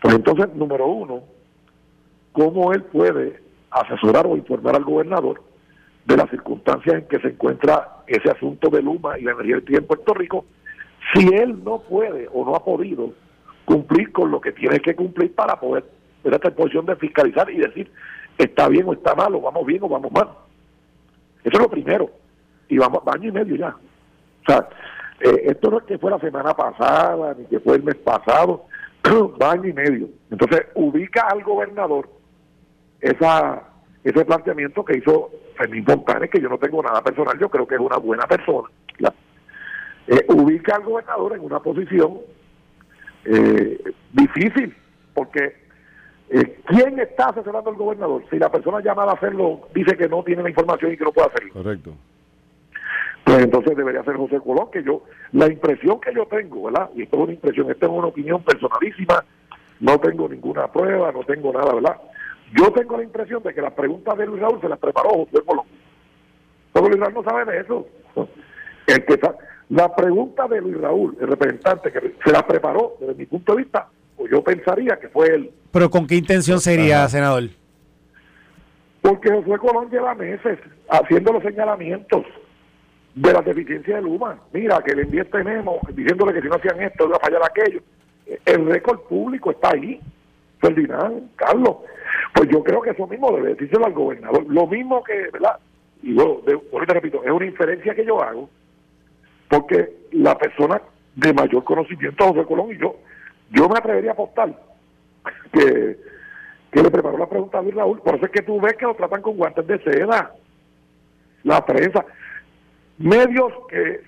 [0.00, 1.22] pues entonces, número uno,
[2.32, 5.42] ¿cómo él puede asesorar o informar al gobernador
[6.04, 9.80] de las circunstancias en que se encuentra ese asunto de Luma y la energía eléctrica
[9.80, 10.44] en Puerto Rico,
[11.14, 13.12] si él no puede o no ha podido
[13.64, 15.84] cumplir con lo que tiene que cumplir para poder
[16.22, 17.90] tener esta posición de fiscalizar y decir
[18.38, 20.28] está bien o está mal, o vamos bien o vamos mal.
[21.44, 22.10] Eso es lo primero.
[22.68, 23.68] Y vamos año y medio ya.
[23.68, 24.68] O sea,
[25.20, 28.66] eh, esto no es que fue la semana pasada, ni que fue el mes pasado,
[29.40, 30.08] año y medio.
[30.30, 32.08] Entonces, ubica al gobernador
[33.00, 33.62] esa
[34.04, 37.74] ese planteamiento que hizo Fermín Fontanes, que yo no tengo nada personal, yo creo que
[37.74, 38.68] es una buena persona.
[40.10, 42.20] Eh, ubica al gobernador en una posición
[43.26, 43.78] eh,
[44.10, 44.74] difícil,
[45.12, 45.54] porque
[46.30, 48.24] eh, ¿quién está asesorando al gobernador?
[48.30, 51.12] Si la persona llamada a hacerlo dice que no tiene la información y que no
[51.12, 51.52] puede hacerlo.
[51.52, 51.94] Correcto.
[53.22, 56.88] Pues entonces debería ser José Colón, que yo, la impresión que yo tengo, ¿verdad?
[56.94, 59.22] Y esto es una impresión, esta es una opinión personalísima,
[59.80, 61.96] no tengo ninguna prueba, no tengo nada, ¿verdad?
[62.56, 65.44] Yo tengo la impresión de que las preguntas de Luis Raúl se las preparó José
[65.44, 65.66] Colón.
[66.72, 67.86] Pero Luis Raúl no sabe de eso.
[68.86, 69.20] El que
[69.70, 73.58] la pregunta de Luis Raúl, el representante, que se la preparó desde mi punto de
[73.58, 75.50] vista, pues yo pensaría que fue él.
[75.70, 77.44] ¿Pero con qué intención sería, senador?
[79.02, 80.58] Porque José Colón lleva meses
[80.88, 82.24] haciendo los señalamientos
[83.14, 84.38] de las deficiencias de Luma.
[84.52, 87.42] Mira, que le envié este memo diciéndole que si no hacían esto iba a fallar
[87.44, 87.80] aquello.
[88.44, 90.00] El récord público está ahí.
[90.60, 91.76] Ferdinand, Carlos.
[92.34, 94.44] Pues yo creo que eso mismo debe decírselo al gobernador.
[94.48, 95.58] Lo mismo que, ¿verdad?
[96.02, 96.42] Y yo,
[96.72, 98.48] ahorita repito, es una inferencia que yo hago,
[99.48, 100.80] porque la persona
[101.16, 102.96] de mayor conocimiento, José Colón, y yo,
[103.50, 104.54] yo me atrevería a apostar
[105.52, 105.98] que,
[106.70, 108.00] que le preparó la pregunta a Luis Raúl.
[108.00, 110.32] Por eso es que tú ves que lo tratan con guantes de seda.
[111.44, 112.04] La prensa.
[112.98, 114.02] Medios que,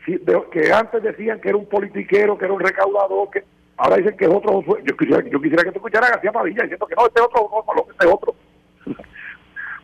[0.51, 3.45] que antes decían que era un politiquero, que era un recaudador, que
[3.81, 6.63] Ahora dicen que es otro Yo quisiera, yo quisiera que te escuchara a García Padilla
[6.65, 8.35] diciendo que no, este otro no, este otro.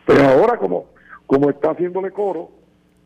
[0.05, 0.85] Pero ahora como,
[1.25, 2.51] como está haciéndole coro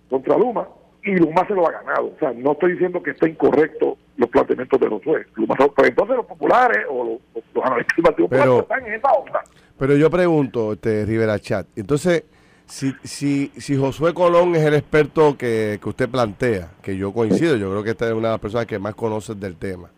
[0.09, 0.67] contra Luma,
[1.03, 2.07] y Luma se lo ha ganado.
[2.07, 5.27] O sea, no estoy diciendo que esté incorrecto los planteamientos de los jueces.
[5.33, 9.41] Pues entonces los populares o los, los analistas pero, están en esa onda.
[9.79, 12.25] Pero yo pregunto, este, Rivera Chat, entonces,
[12.65, 17.55] si, si, si Josué Colón es el experto que, que usted plantea, que yo coincido,
[17.55, 19.89] yo creo que esta es una de las personas que más conoce del tema,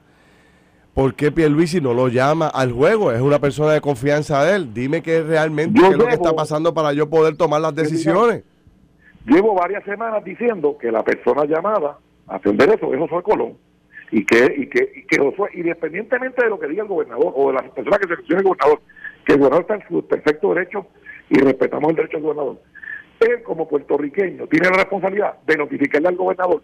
[0.93, 3.11] ¿Por qué Pierluisi no lo llama al juego?
[3.11, 4.73] Es una persona de confianza de él.
[4.73, 8.43] Dime qué realmente qué es lo que está pasando para yo poder tomar las decisiones.
[9.25, 13.57] Llevo varias semanas diciendo que la persona llamada a atender eso es Josué Colón
[14.11, 17.47] y que y que, y que Josué, independientemente de lo que diga el gobernador o
[17.47, 18.81] de las personas que seleccione el gobernador,
[19.25, 20.85] que el gobernador está en su perfecto derecho
[21.29, 22.61] y respetamos el derecho del gobernador.
[23.19, 26.61] Él como puertorriqueño tiene la responsabilidad de notificarle al gobernador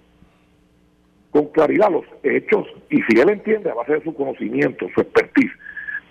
[1.31, 5.51] con claridad los hechos y si él entiende a base de su conocimiento, su expertise,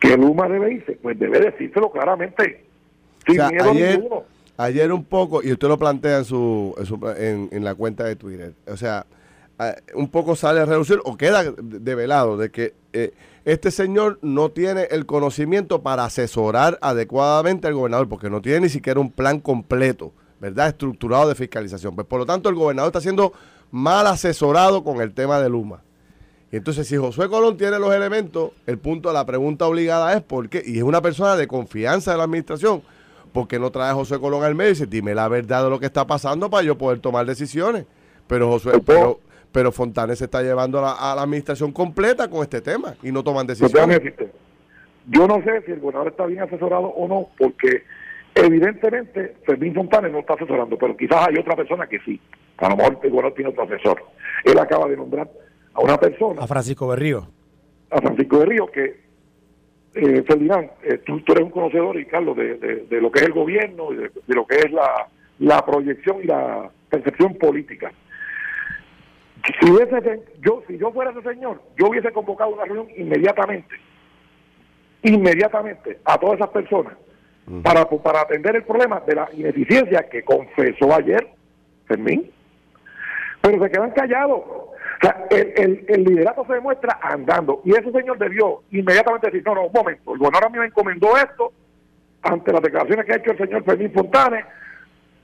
[0.00, 2.64] que Luma debe irse, pues debe decírselo claramente,
[3.26, 4.24] sin miedo ayer, ninguno.
[4.56, 6.74] Ayer un poco, y usted lo plantea en, su,
[7.18, 9.06] en, en, la cuenta de Twitter, o sea,
[9.94, 13.12] un poco sale a reducir o queda develado de que eh,
[13.44, 18.68] este señor no tiene el conocimiento para asesorar adecuadamente al gobernador, porque no tiene ni
[18.68, 20.68] siquiera un plan completo, ¿verdad?
[20.68, 21.94] Estructurado de fiscalización.
[21.94, 23.32] Pues por lo tanto, el gobernador está haciendo
[23.70, 25.82] mal asesorado con el tema de Luma.
[26.50, 30.22] Y entonces, si Josué Colón tiene los elementos, el punto de la pregunta obligada es
[30.22, 32.82] por qué, y es una persona de confianza de la administración,
[33.32, 35.70] ¿por qué no trae a Josué Colón al medio y dice, dime la verdad de
[35.70, 37.84] lo que está pasando para yo poder tomar decisiones?
[38.26, 39.20] Pero Josué, pero,
[39.52, 43.46] pero Fontanes se está llevando a la, administración completa con este tema y no toman
[43.46, 44.00] decisiones.
[45.10, 47.82] Yo no sé si el gobernador está bien asesorado o no, porque
[48.34, 52.20] evidentemente Fermín Fontanes no está asesorando, pero quizás hay otra persona que sí.
[52.58, 54.02] A lo mejor el tiene otro asesor.
[54.44, 55.28] Él acaba de nombrar
[55.74, 56.42] a una persona.
[56.42, 57.28] A Francisco Berrío.
[57.90, 59.00] A Francisco Berrío, que,
[59.94, 63.92] eh, Ferdinand, eh, tú, eres un conocedor, y Carlos, de, lo que es el gobierno
[63.92, 67.92] y de, lo que es la, la, proyección y la percepción política.
[69.60, 73.76] Si, ese, yo, si yo fuera ese señor, yo hubiese convocado una reunión inmediatamente,
[75.04, 76.94] inmediatamente, a todas esas personas,
[77.62, 81.28] para, para atender el problema de la ineficiencia que confesó ayer
[81.86, 82.30] Fermín
[83.40, 84.40] pero se quedan callados.
[84.40, 87.60] O sea, el, el, liderato se demuestra andando.
[87.64, 90.66] Y ese señor debió inmediatamente decir, no, no, un momento, el gobernador a mí me
[90.66, 91.52] encomendó esto,
[92.22, 94.44] ante las declaraciones que ha hecho el señor Fermín Fontanes,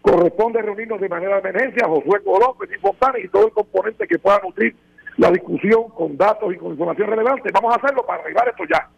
[0.00, 4.18] corresponde reunirnos de manera de emergencia, Josué Colón, Fermín Fontanes y todo el componente que
[4.18, 4.76] pueda nutrir
[5.16, 7.50] la discusión con datos y con información relevante.
[7.52, 8.88] Vamos a hacerlo para arreglar esto ya.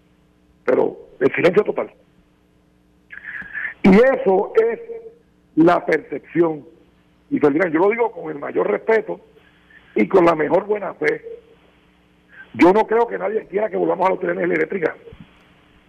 [0.64, 1.92] Pero el silencio total.
[3.82, 4.80] Y eso es
[5.54, 6.64] la percepción.
[7.30, 9.20] Y pues, yo lo digo con el mayor respeto
[9.94, 11.22] y con la mejor buena fe.
[12.54, 14.94] Yo no creo que nadie quiera que volvamos a la autoridad eléctrica.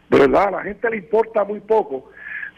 [0.09, 2.09] De verdad, a la gente le importa muy poco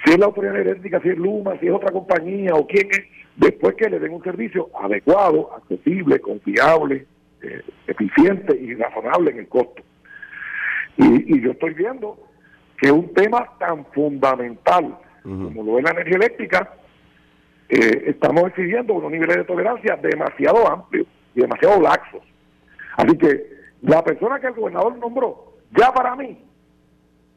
[0.04, 3.04] si es la autoridad eléctrica, si es Luma, si es otra compañía o quién es,
[3.36, 7.06] después que le den un servicio adecuado, accesible, confiable,
[7.42, 9.82] eh, eficiente y razonable en el costo.
[10.98, 12.18] Y, yo estoy viendo
[12.78, 16.74] que un tema tan fundamental como lo es la energía eléctrica,
[17.70, 22.24] eh, estamos exigiendo unos niveles de tolerancia demasiado amplios y demasiado laxos.
[22.98, 26.44] Así que la persona que el gobernador nombró, ya para mí,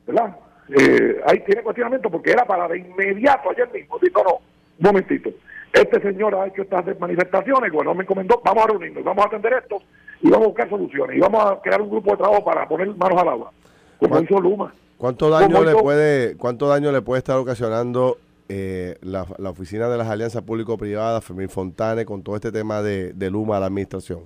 [0.07, 0.37] ¿verdad?
[0.69, 3.99] Eh, ahí tiene cuestionamiento porque era para de inmediato ayer mismo.
[4.01, 4.41] Dijo, no, un
[4.79, 5.31] momentito.
[5.73, 9.29] Este señor ha hecho estas manifestaciones, el gobernador me encomendó, vamos a reunirnos, vamos a
[9.29, 9.79] atender esto
[10.21, 12.89] y vamos a buscar soluciones y vamos a crear un grupo de trabajo para poner
[12.95, 13.53] manos al agua,
[13.99, 14.75] como hizo Luma.
[14.99, 18.19] ¿Cuánto daño le puede, cuánto daño le puede estar ocasionando
[18.55, 23.31] eh, la, oficina de las alianzas público-privadas, Fermín Fontane, con todo este tema de, de
[23.31, 24.25] Luma a la administración?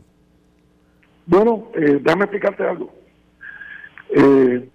[1.26, 2.92] Bueno, eh, déjame explicarte algo.
[4.10, 4.68] Eh,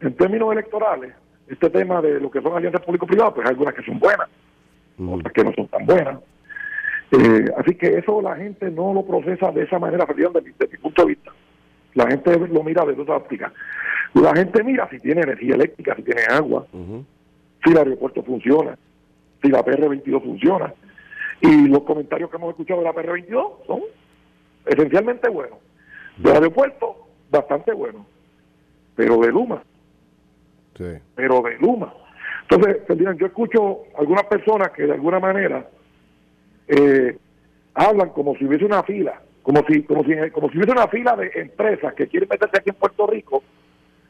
[0.00, 1.12] en términos electorales,
[1.46, 4.28] este tema de lo que son alianzas público-privadas, pues hay algunas que son buenas,
[4.98, 6.18] otras que no son tan buenas.
[7.10, 10.78] Eh, así que eso la gente no lo procesa de esa manera, desde mi, mi
[10.78, 11.30] punto de vista.
[11.92, 13.52] La gente lo mira desde otra óptica.
[14.14, 18.78] La gente mira si tiene energía eléctrica, si tiene agua, si el aeropuerto funciona,
[19.44, 20.72] si la PR22 funciona.
[21.40, 23.80] Y los comentarios que hemos escuchado de la PR22 son
[24.64, 25.58] esencialmente buenos.
[26.16, 28.06] Del aeropuerto, bastante buenos.
[28.96, 29.62] Pero de Luma,
[31.14, 31.92] pero de Luma.
[32.48, 32.82] Entonces,
[33.18, 35.66] yo escucho algunas personas que de alguna manera
[36.68, 37.16] eh,
[37.74, 41.16] hablan como si hubiese una fila, como si, como si, como si hubiese una fila
[41.16, 43.42] de empresas que quieren meterse aquí en Puerto Rico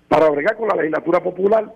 [0.09, 1.73] para bregar con la legislatura popular,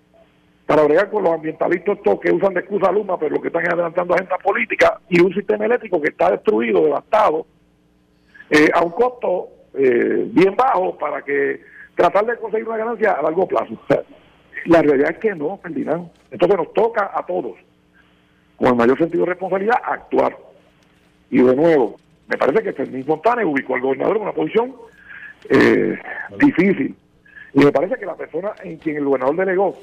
[0.69, 4.13] para bregar con los ambientalistas que usan de excusa Luma, pero lo que están adelantando
[4.13, 7.47] agenda política y un sistema eléctrico que está destruido, devastado,
[8.51, 11.63] eh, a un costo eh, bien bajo para que
[11.95, 13.81] tratar de conseguir una ganancia a largo plazo.
[14.65, 16.07] La realidad es que no, Ferdinand.
[16.29, 17.55] Entonces nos toca a todos,
[18.55, 20.37] con el mayor sentido de responsabilidad, actuar.
[21.31, 21.95] Y de nuevo,
[22.27, 24.75] me parece que Fermín Fontane ubicó al gobernador en una posición
[25.49, 25.97] eh,
[26.37, 26.95] difícil.
[27.55, 29.75] Y me parece que la persona en quien el gobernador delegó,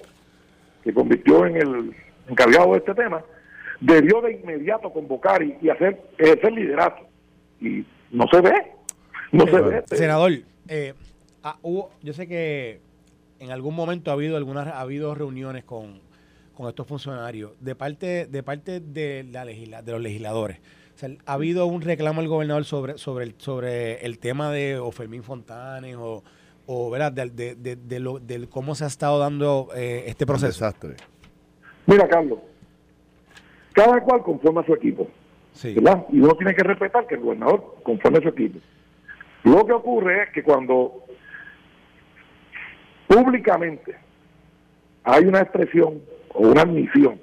[0.87, 1.97] que convirtió en el
[2.28, 3.20] encargado de este tema,
[3.80, 7.03] debió de inmediato convocar y, hacer ejercer liderato.
[7.61, 8.53] Y no se ve.
[9.32, 9.82] No se ve.
[9.87, 10.30] Senador,
[10.68, 10.95] eh,
[11.43, 12.78] ah, hubo, yo sé que
[13.41, 16.01] en algún momento ha habido algunas ha habido reuniones con,
[16.68, 20.59] estos funcionarios de parte de parte de la de los legisladores.
[21.26, 25.24] ha habido un reclamo al gobernador sobre sobre el sobre el tema de o Fermín
[25.24, 26.22] Fontanes o,
[26.67, 27.12] o ¿verdad?
[27.12, 30.49] De, de, de, lo, cómo se ha estado dando eh, este proceso.
[30.49, 30.97] desastre.
[31.87, 32.41] Mira, Carlos,
[33.73, 35.09] cada cual conforma su equipo.
[35.62, 36.05] ¿verdad?
[36.11, 38.59] Y uno tiene que respetar que el gobernador conforme su equipo.
[39.45, 41.05] Lo que ocurre es que cuando
[43.07, 43.97] públicamente
[45.05, 46.03] hay una expresión
[46.35, 47.21] o una admisión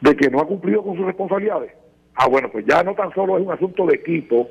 [0.00, 1.72] de que no ha cumplido con sus responsabilidades,
[2.14, 4.48] ah, bueno, pues ya no tan solo es un asunto de equipo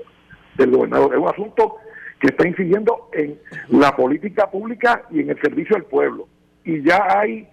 [0.56, 1.78] del gobernador, es un asunto
[2.24, 6.30] que está incidiendo en la política pública y en el servicio al pueblo.
[6.64, 7.46] Y ya hay,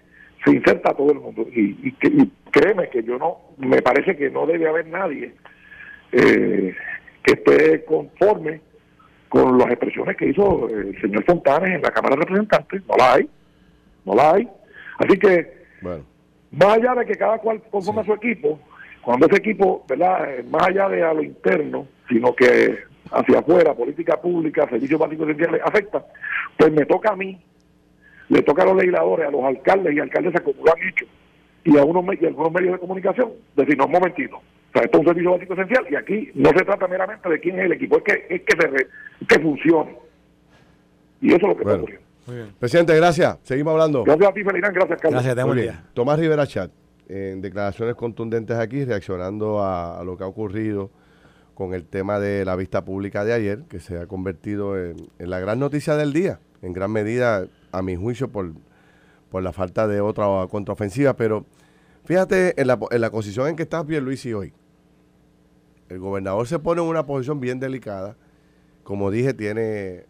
[0.45, 1.45] se inserta todo el mundo.
[1.53, 1.91] Y,
[2.51, 5.33] créeme que yo no, me parece que no debe haber nadie
[6.13, 6.73] eh,
[7.21, 8.61] que esté conforme
[9.27, 12.81] con las expresiones que hizo el señor Fontanes en la Cámara de Representantes.
[12.87, 13.29] No la hay,
[14.05, 14.47] no la hay.
[14.99, 16.05] Así que, bueno.
[16.51, 18.57] más allá de que cada cual conforma su equipo,
[19.01, 20.33] cuando ese equipo, ¿verdad?
[20.33, 25.27] Eh, más allá de a lo interno, sino que hacia afuera, política pública, servicios básicos
[25.29, 26.05] esenciales, afecta,
[26.57, 27.39] pues me toca a mí,
[28.29, 31.05] le toca a los legisladores, a los alcaldes y alcaldesas como lo han hecho,
[31.63, 34.83] y a, unos, y a algunos medios de comunicación, decir, no, un momentito, o sea,
[34.83, 37.65] esto es un servicio básico esencial y aquí no se trata meramente de quién es
[37.65, 38.87] el equipo, es que, es que,
[39.27, 39.97] que funcione.
[41.21, 42.05] Y eso es lo que está ocurriendo.
[42.25, 42.53] Muy bien.
[42.57, 43.37] Presidente, gracias.
[43.43, 44.03] Seguimos hablando.
[44.03, 44.73] Gracias a ti, Felirán.
[44.73, 45.23] Gracias, Carlos.
[45.23, 45.83] Gracias, buen día.
[45.93, 46.71] Tomás Rivera Chat,
[47.09, 50.89] en declaraciones contundentes aquí, reaccionando a, lo que ha ocurrido
[51.61, 55.39] con el tema de la vista pública de ayer, que se ha convertido en, la
[55.39, 58.53] gran noticia del día, en gran medida, a mi juicio, por,
[59.29, 61.15] por la falta de otra contraofensiva.
[61.15, 61.45] Pero
[62.03, 64.53] fíjate en la, en la posición en que está Pierluisi hoy.
[65.87, 68.17] El gobernador se pone en una posición bien delicada.
[68.83, 70.07] Como dije, tiene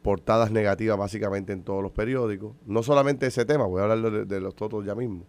[0.00, 2.54] portadas negativas básicamente en todos los periódicos.
[2.64, 5.26] No solamente ese tema, voy a hablar de, los totos ya mismo,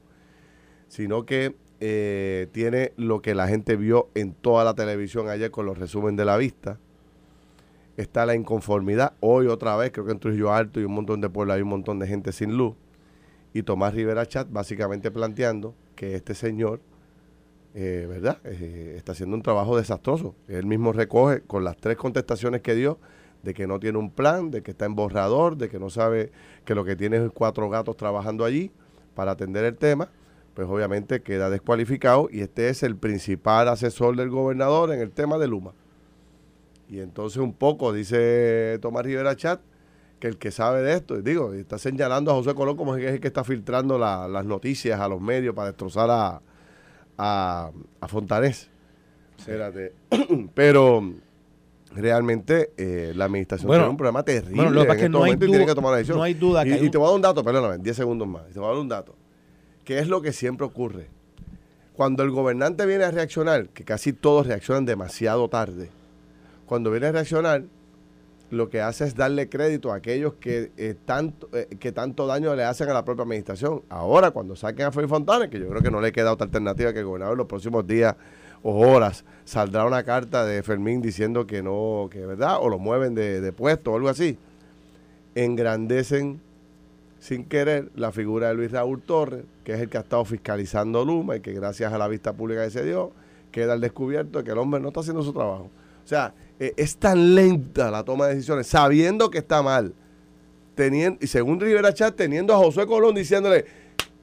[0.87, 5.65] sino que eh, tiene lo que la gente vio en toda la televisión ayer con
[5.65, 6.79] los resumen de la vista.
[7.97, 9.13] Está la inconformidad.
[9.19, 11.69] Hoy otra vez, creo que en Trujillo Alto y un montón de pueblos hay un
[11.69, 12.75] montón de gente sin luz.
[13.53, 16.79] Y Tomás Rivera Chat básicamente planteando que este señor,
[17.73, 18.39] eh, ¿verdad?
[18.43, 20.35] Eh, está haciendo un trabajo desastroso.
[20.47, 22.99] Él mismo recoge con las tres contestaciones que dio
[23.43, 26.31] de que no tiene un plan, de que está en borrador, de que no sabe
[26.65, 28.71] que lo que tiene es cuatro gatos trabajando allí
[29.15, 30.09] para atender el tema,
[30.57, 35.37] pues obviamente queda descualificado y este es el principal asesor del gobernador en el tema
[35.37, 35.73] de Luma.
[36.89, 39.61] Y entonces un poco, dice Tomás Rivera Chat,
[40.19, 43.19] que el que sabe de esto, digo, está señalando a José Colón como es el
[43.19, 46.41] que está filtrando las noticias a los medios para destrozar a,
[47.19, 47.69] a,
[48.01, 48.71] a Fontanés.
[49.37, 49.93] Espérate.
[50.55, 51.03] Pero
[51.91, 55.45] realmente eh, la administración tiene un problema terrible bueno, lo que en este no momento
[55.45, 56.17] hay tiene que tomar la decisión.
[56.17, 58.47] No hay duda que y, te voy a dar un dato, perdóname, 10 segundos más.
[58.47, 59.13] Te voy a dar un dato.
[59.87, 61.07] ¿Qué es lo que siempre ocurre?
[61.93, 65.89] Cuando el gobernante viene a reaccionar, que casi todos reaccionan demasiado tarde,
[66.65, 67.63] cuando viene a reaccionar,
[68.49, 72.53] lo que hace es darle crédito a aquellos que, eh, tanto, eh, que tanto daño
[72.53, 73.81] le hacen a la propia administración.
[73.87, 76.91] Ahora, cuando saquen a Félix Fontana, que yo creo que no le queda otra alternativa
[76.91, 78.13] que el gobernador en los próximos días
[78.63, 83.15] o horas saldrá una carta de Fermín diciendo que no, que verdad, o lo mueven
[83.15, 84.37] de, de puesto o algo así,
[85.33, 86.41] engrandecen
[87.19, 91.03] sin querer la figura de Luis Raúl Torres, que es el que ha estado fiscalizando
[91.03, 93.11] Luma y que gracias a la vista pública que se dio,
[93.51, 95.69] queda al descubierto de que el hombre no está haciendo su trabajo.
[96.03, 99.93] O sea, eh, es tan lenta la toma de decisiones, sabiendo que está mal.
[100.75, 103.65] Teniendo, y según Rivera Chat, teniendo a José Colón diciéndole,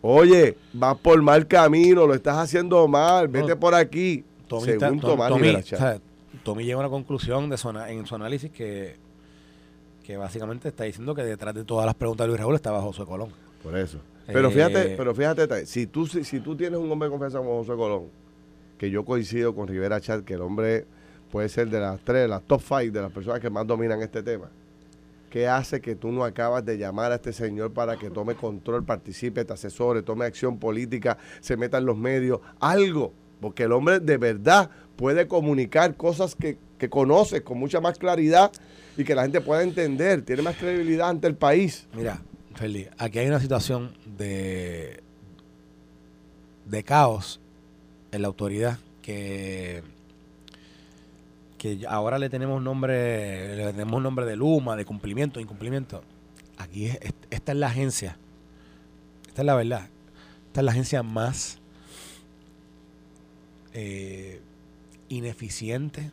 [0.03, 4.25] oye, vas por mal camino, lo estás haciendo mal, vete por aquí.
[4.65, 6.01] según Tomás Rivera Chat.
[6.43, 7.57] Tommy llega a una conclusión de
[7.89, 8.97] en su análisis que,
[10.05, 13.05] que básicamente está diciendo que detrás de todas las preguntas de Luis Raúl estaba José
[13.05, 13.31] Colón.
[13.63, 13.99] Por eso.
[14.27, 17.39] Pero fíjate, eh, pero fíjate, si tú, si, si, tú tienes un hombre de confianza
[17.39, 18.05] como José Colón,
[18.79, 20.87] que yo coincido con Rivera Chat, que el hombre
[21.31, 24.23] puede ser de las tres, las top five de las personas que más dominan este
[24.23, 24.51] tema.
[25.31, 28.85] ¿Qué hace que tú no acabas de llamar a este señor para que tome control,
[28.85, 32.41] participe, te asesore, tome acción política, se meta en los medios?
[32.61, 37.99] Algo, porque el hombre de verdad puede comunicar cosas que, que conoce con mucha más
[37.99, 38.53] claridad
[38.97, 41.87] y que la gente pueda entender, tiene más credibilidad ante el país.
[41.95, 42.21] Mira,
[42.55, 45.03] Feli, aquí hay una situación de,
[46.67, 47.41] de caos
[48.13, 49.83] en la autoridad que
[51.65, 56.05] que ahora le tenemos nombre, le tenemos nombre de Luma, de cumplimiento, incumplimiento.
[56.59, 56.99] Aquí es,
[57.31, 58.19] esta es la agencia,
[59.27, 59.89] esta es la verdad,
[60.49, 61.59] esta es la agencia más
[63.73, 64.43] eh,
[65.09, 66.11] ineficiente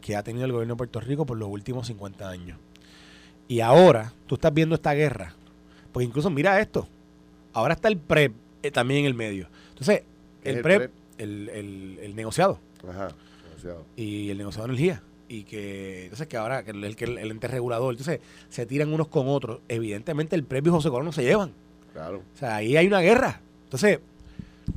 [0.00, 2.58] que ha tenido el gobierno de Puerto Rico por los últimos 50 años.
[3.48, 5.34] Y ahora tú estás viendo esta guerra,
[5.92, 6.88] porque incluso mira esto,
[7.52, 8.32] ahora está el PREP
[8.62, 9.48] eh, también en el medio.
[9.70, 10.02] Entonces,
[10.44, 12.58] el, PREP, El, el, el negociado.
[12.88, 13.10] Ajá
[13.96, 15.02] y el negociado de energía.
[15.28, 19.28] Y que, entonces, que ahora, que el, el, ente regulador, entonces, se tiran unos con
[19.28, 19.60] otros.
[19.68, 21.52] Evidentemente, el premio y José Colón no se llevan.
[21.92, 22.18] Claro.
[22.18, 23.40] O sea, ahí hay una guerra.
[23.64, 24.00] Entonces,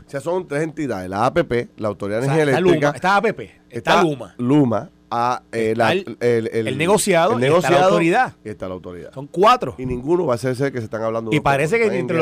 [0.05, 2.91] o sea, son tres entidades, la APP, la Autoridad de Energía Eléctrica.
[2.95, 4.35] está APP, está, Luma.
[4.37, 8.33] Luma, a, eh, el, negociado, y está la autoridad.
[8.43, 9.13] está la autoridad.
[9.13, 9.75] Son cuatro.
[9.77, 11.31] Y ninguno va a ser que se están hablando.
[11.33, 12.17] Y parece que entre,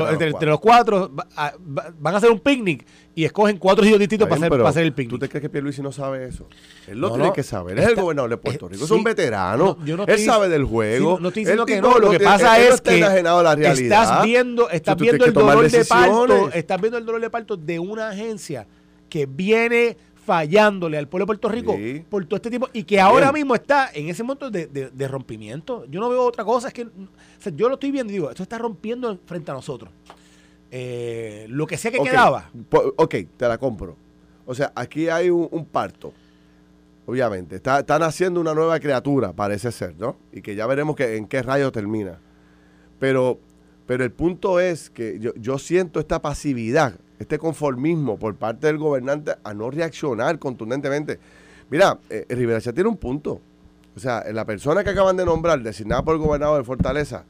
[0.46, 2.86] los, cuatro van a hacer un picnic
[3.16, 5.10] y escogen cuatro sitios distintos para, hacer, hacer, el picnic.
[5.10, 6.48] ¿Tú te crees que Pierluisi no sabe eso?
[6.88, 7.80] Él lo tiene que saber.
[7.80, 8.86] es el gobernador de Puerto Rico.
[8.86, 9.78] es un veterano.
[10.08, 11.18] él sabe del juego.
[11.20, 11.98] no estoy diciendo que no.
[11.98, 16.52] Lo que pasa es que estás viendo, estás viendo el dolor de parto.
[16.52, 18.68] Estás viendo el dolor de parto de una agencia
[19.10, 21.78] que viene fallándole al pueblo de Puerto Rico
[22.10, 25.86] por todo este tiempo y que ahora mismo está en ese momento de, rompimiento.
[25.90, 26.88] Yo no veo otra cosa, es que
[27.56, 29.92] yo lo estoy viendo y digo, esto está rompiendo frente a nosotros.
[30.72, 32.50] Eh, lo que sea que quedaba.
[32.72, 33.96] Ok, te la compro.
[34.46, 36.14] O sea, aquí hay un, parto,
[37.06, 37.58] obviamente.
[37.58, 40.18] Está, están haciendo una nueva criatura, parece ser, ¿no?
[40.32, 42.20] Y que ya veremos que, en qué rayo termina.
[43.00, 43.40] Pero,
[43.86, 48.78] pero el punto es que yo, yo siento esta pasividad este conformismo por parte del
[48.78, 51.20] gobernante a no reaccionar contundentemente.
[51.70, 53.42] Mira, eh, Rivera ya tiene un punto.
[53.96, 57.26] O sea, la persona que acaban de nombrar, designada por el gobernador de Fortaleza,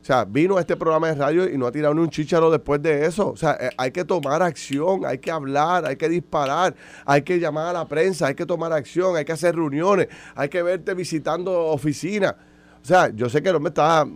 [0.00, 2.48] o sea, vino a este programa de radio y no ha tirado ni un chicharo
[2.48, 3.30] después de eso.
[3.30, 7.40] O sea, eh, hay que tomar acción, hay que hablar, hay que disparar, hay que
[7.40, 10.06] llamar a la prensa, hay que tomar acción, hay que hacer reuniones,
[10.36, 12.36] hay que verte visitando oficinas.
[12.80, 14.06] O sea, yo sé que el hombre está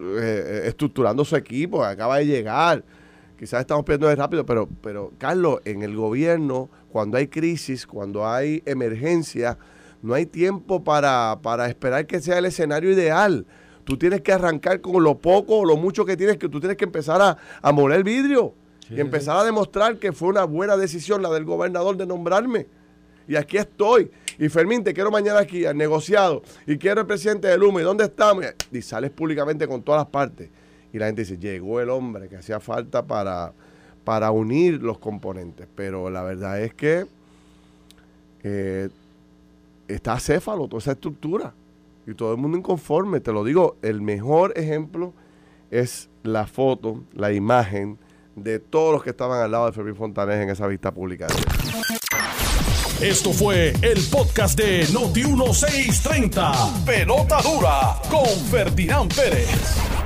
[0.00, 2.82] eh, estructurando su equipo, acaba de llegar
[3.38, 8.26] quizás estamos pidiendo de rápido, pero, pero Carlos, en el gobierno, cuando hay crisis, cuando
[8.26, 9.58] hay emergencia,
[10.02, 13.46] no hay tiempo para, para esperar que sea el escenario ideal.
[13.84, 16.76] Tú tienes que arrancar con lo poco o lo mucho que tienes, que tú tienes
[16.76, 18.54] que empezar a, a moler vidrio
[18.88, 22.66] y empezar a demostrar que fue una buena decisión la del gobernador de nombrarme.
[23.28, 24.10] Y aquí estoy.
[24.38, 26.42] Y Fermín, te quiero mañana aquí, al negociado.
[26.66, 27.80] Y quiero el presidente de Luma.
[27.80, 28.44] ¿Y dónde estamos?
[28.70, 30.50] Y sales públicamente con todas las partes
[30.92, 33.52] y la gente dice, llegó el hombre que hacía falta para,
[34.04, 35.66] para unir los componentes.
[35.74, 37.06] Pero la verdad es que
[38.42, 38.88] eh,
[39.88, 41.52] está céfalo toda esa estructura
[42.06, 43.20] y todo el mundo inconforme.
[43.20, 45.12] Te lo digo, el mejor ejemplo
[45.70, 47.98] es la foto, la imagen
[48.36, 51.26] de todos los que estaban al lado de Fermín Fontanés en esa vista pública.
[53.00, 56.84] Esto fue el podcast de Noti1630.
[56.84, 60.05] Pelota dura con Ferdinand Pérez.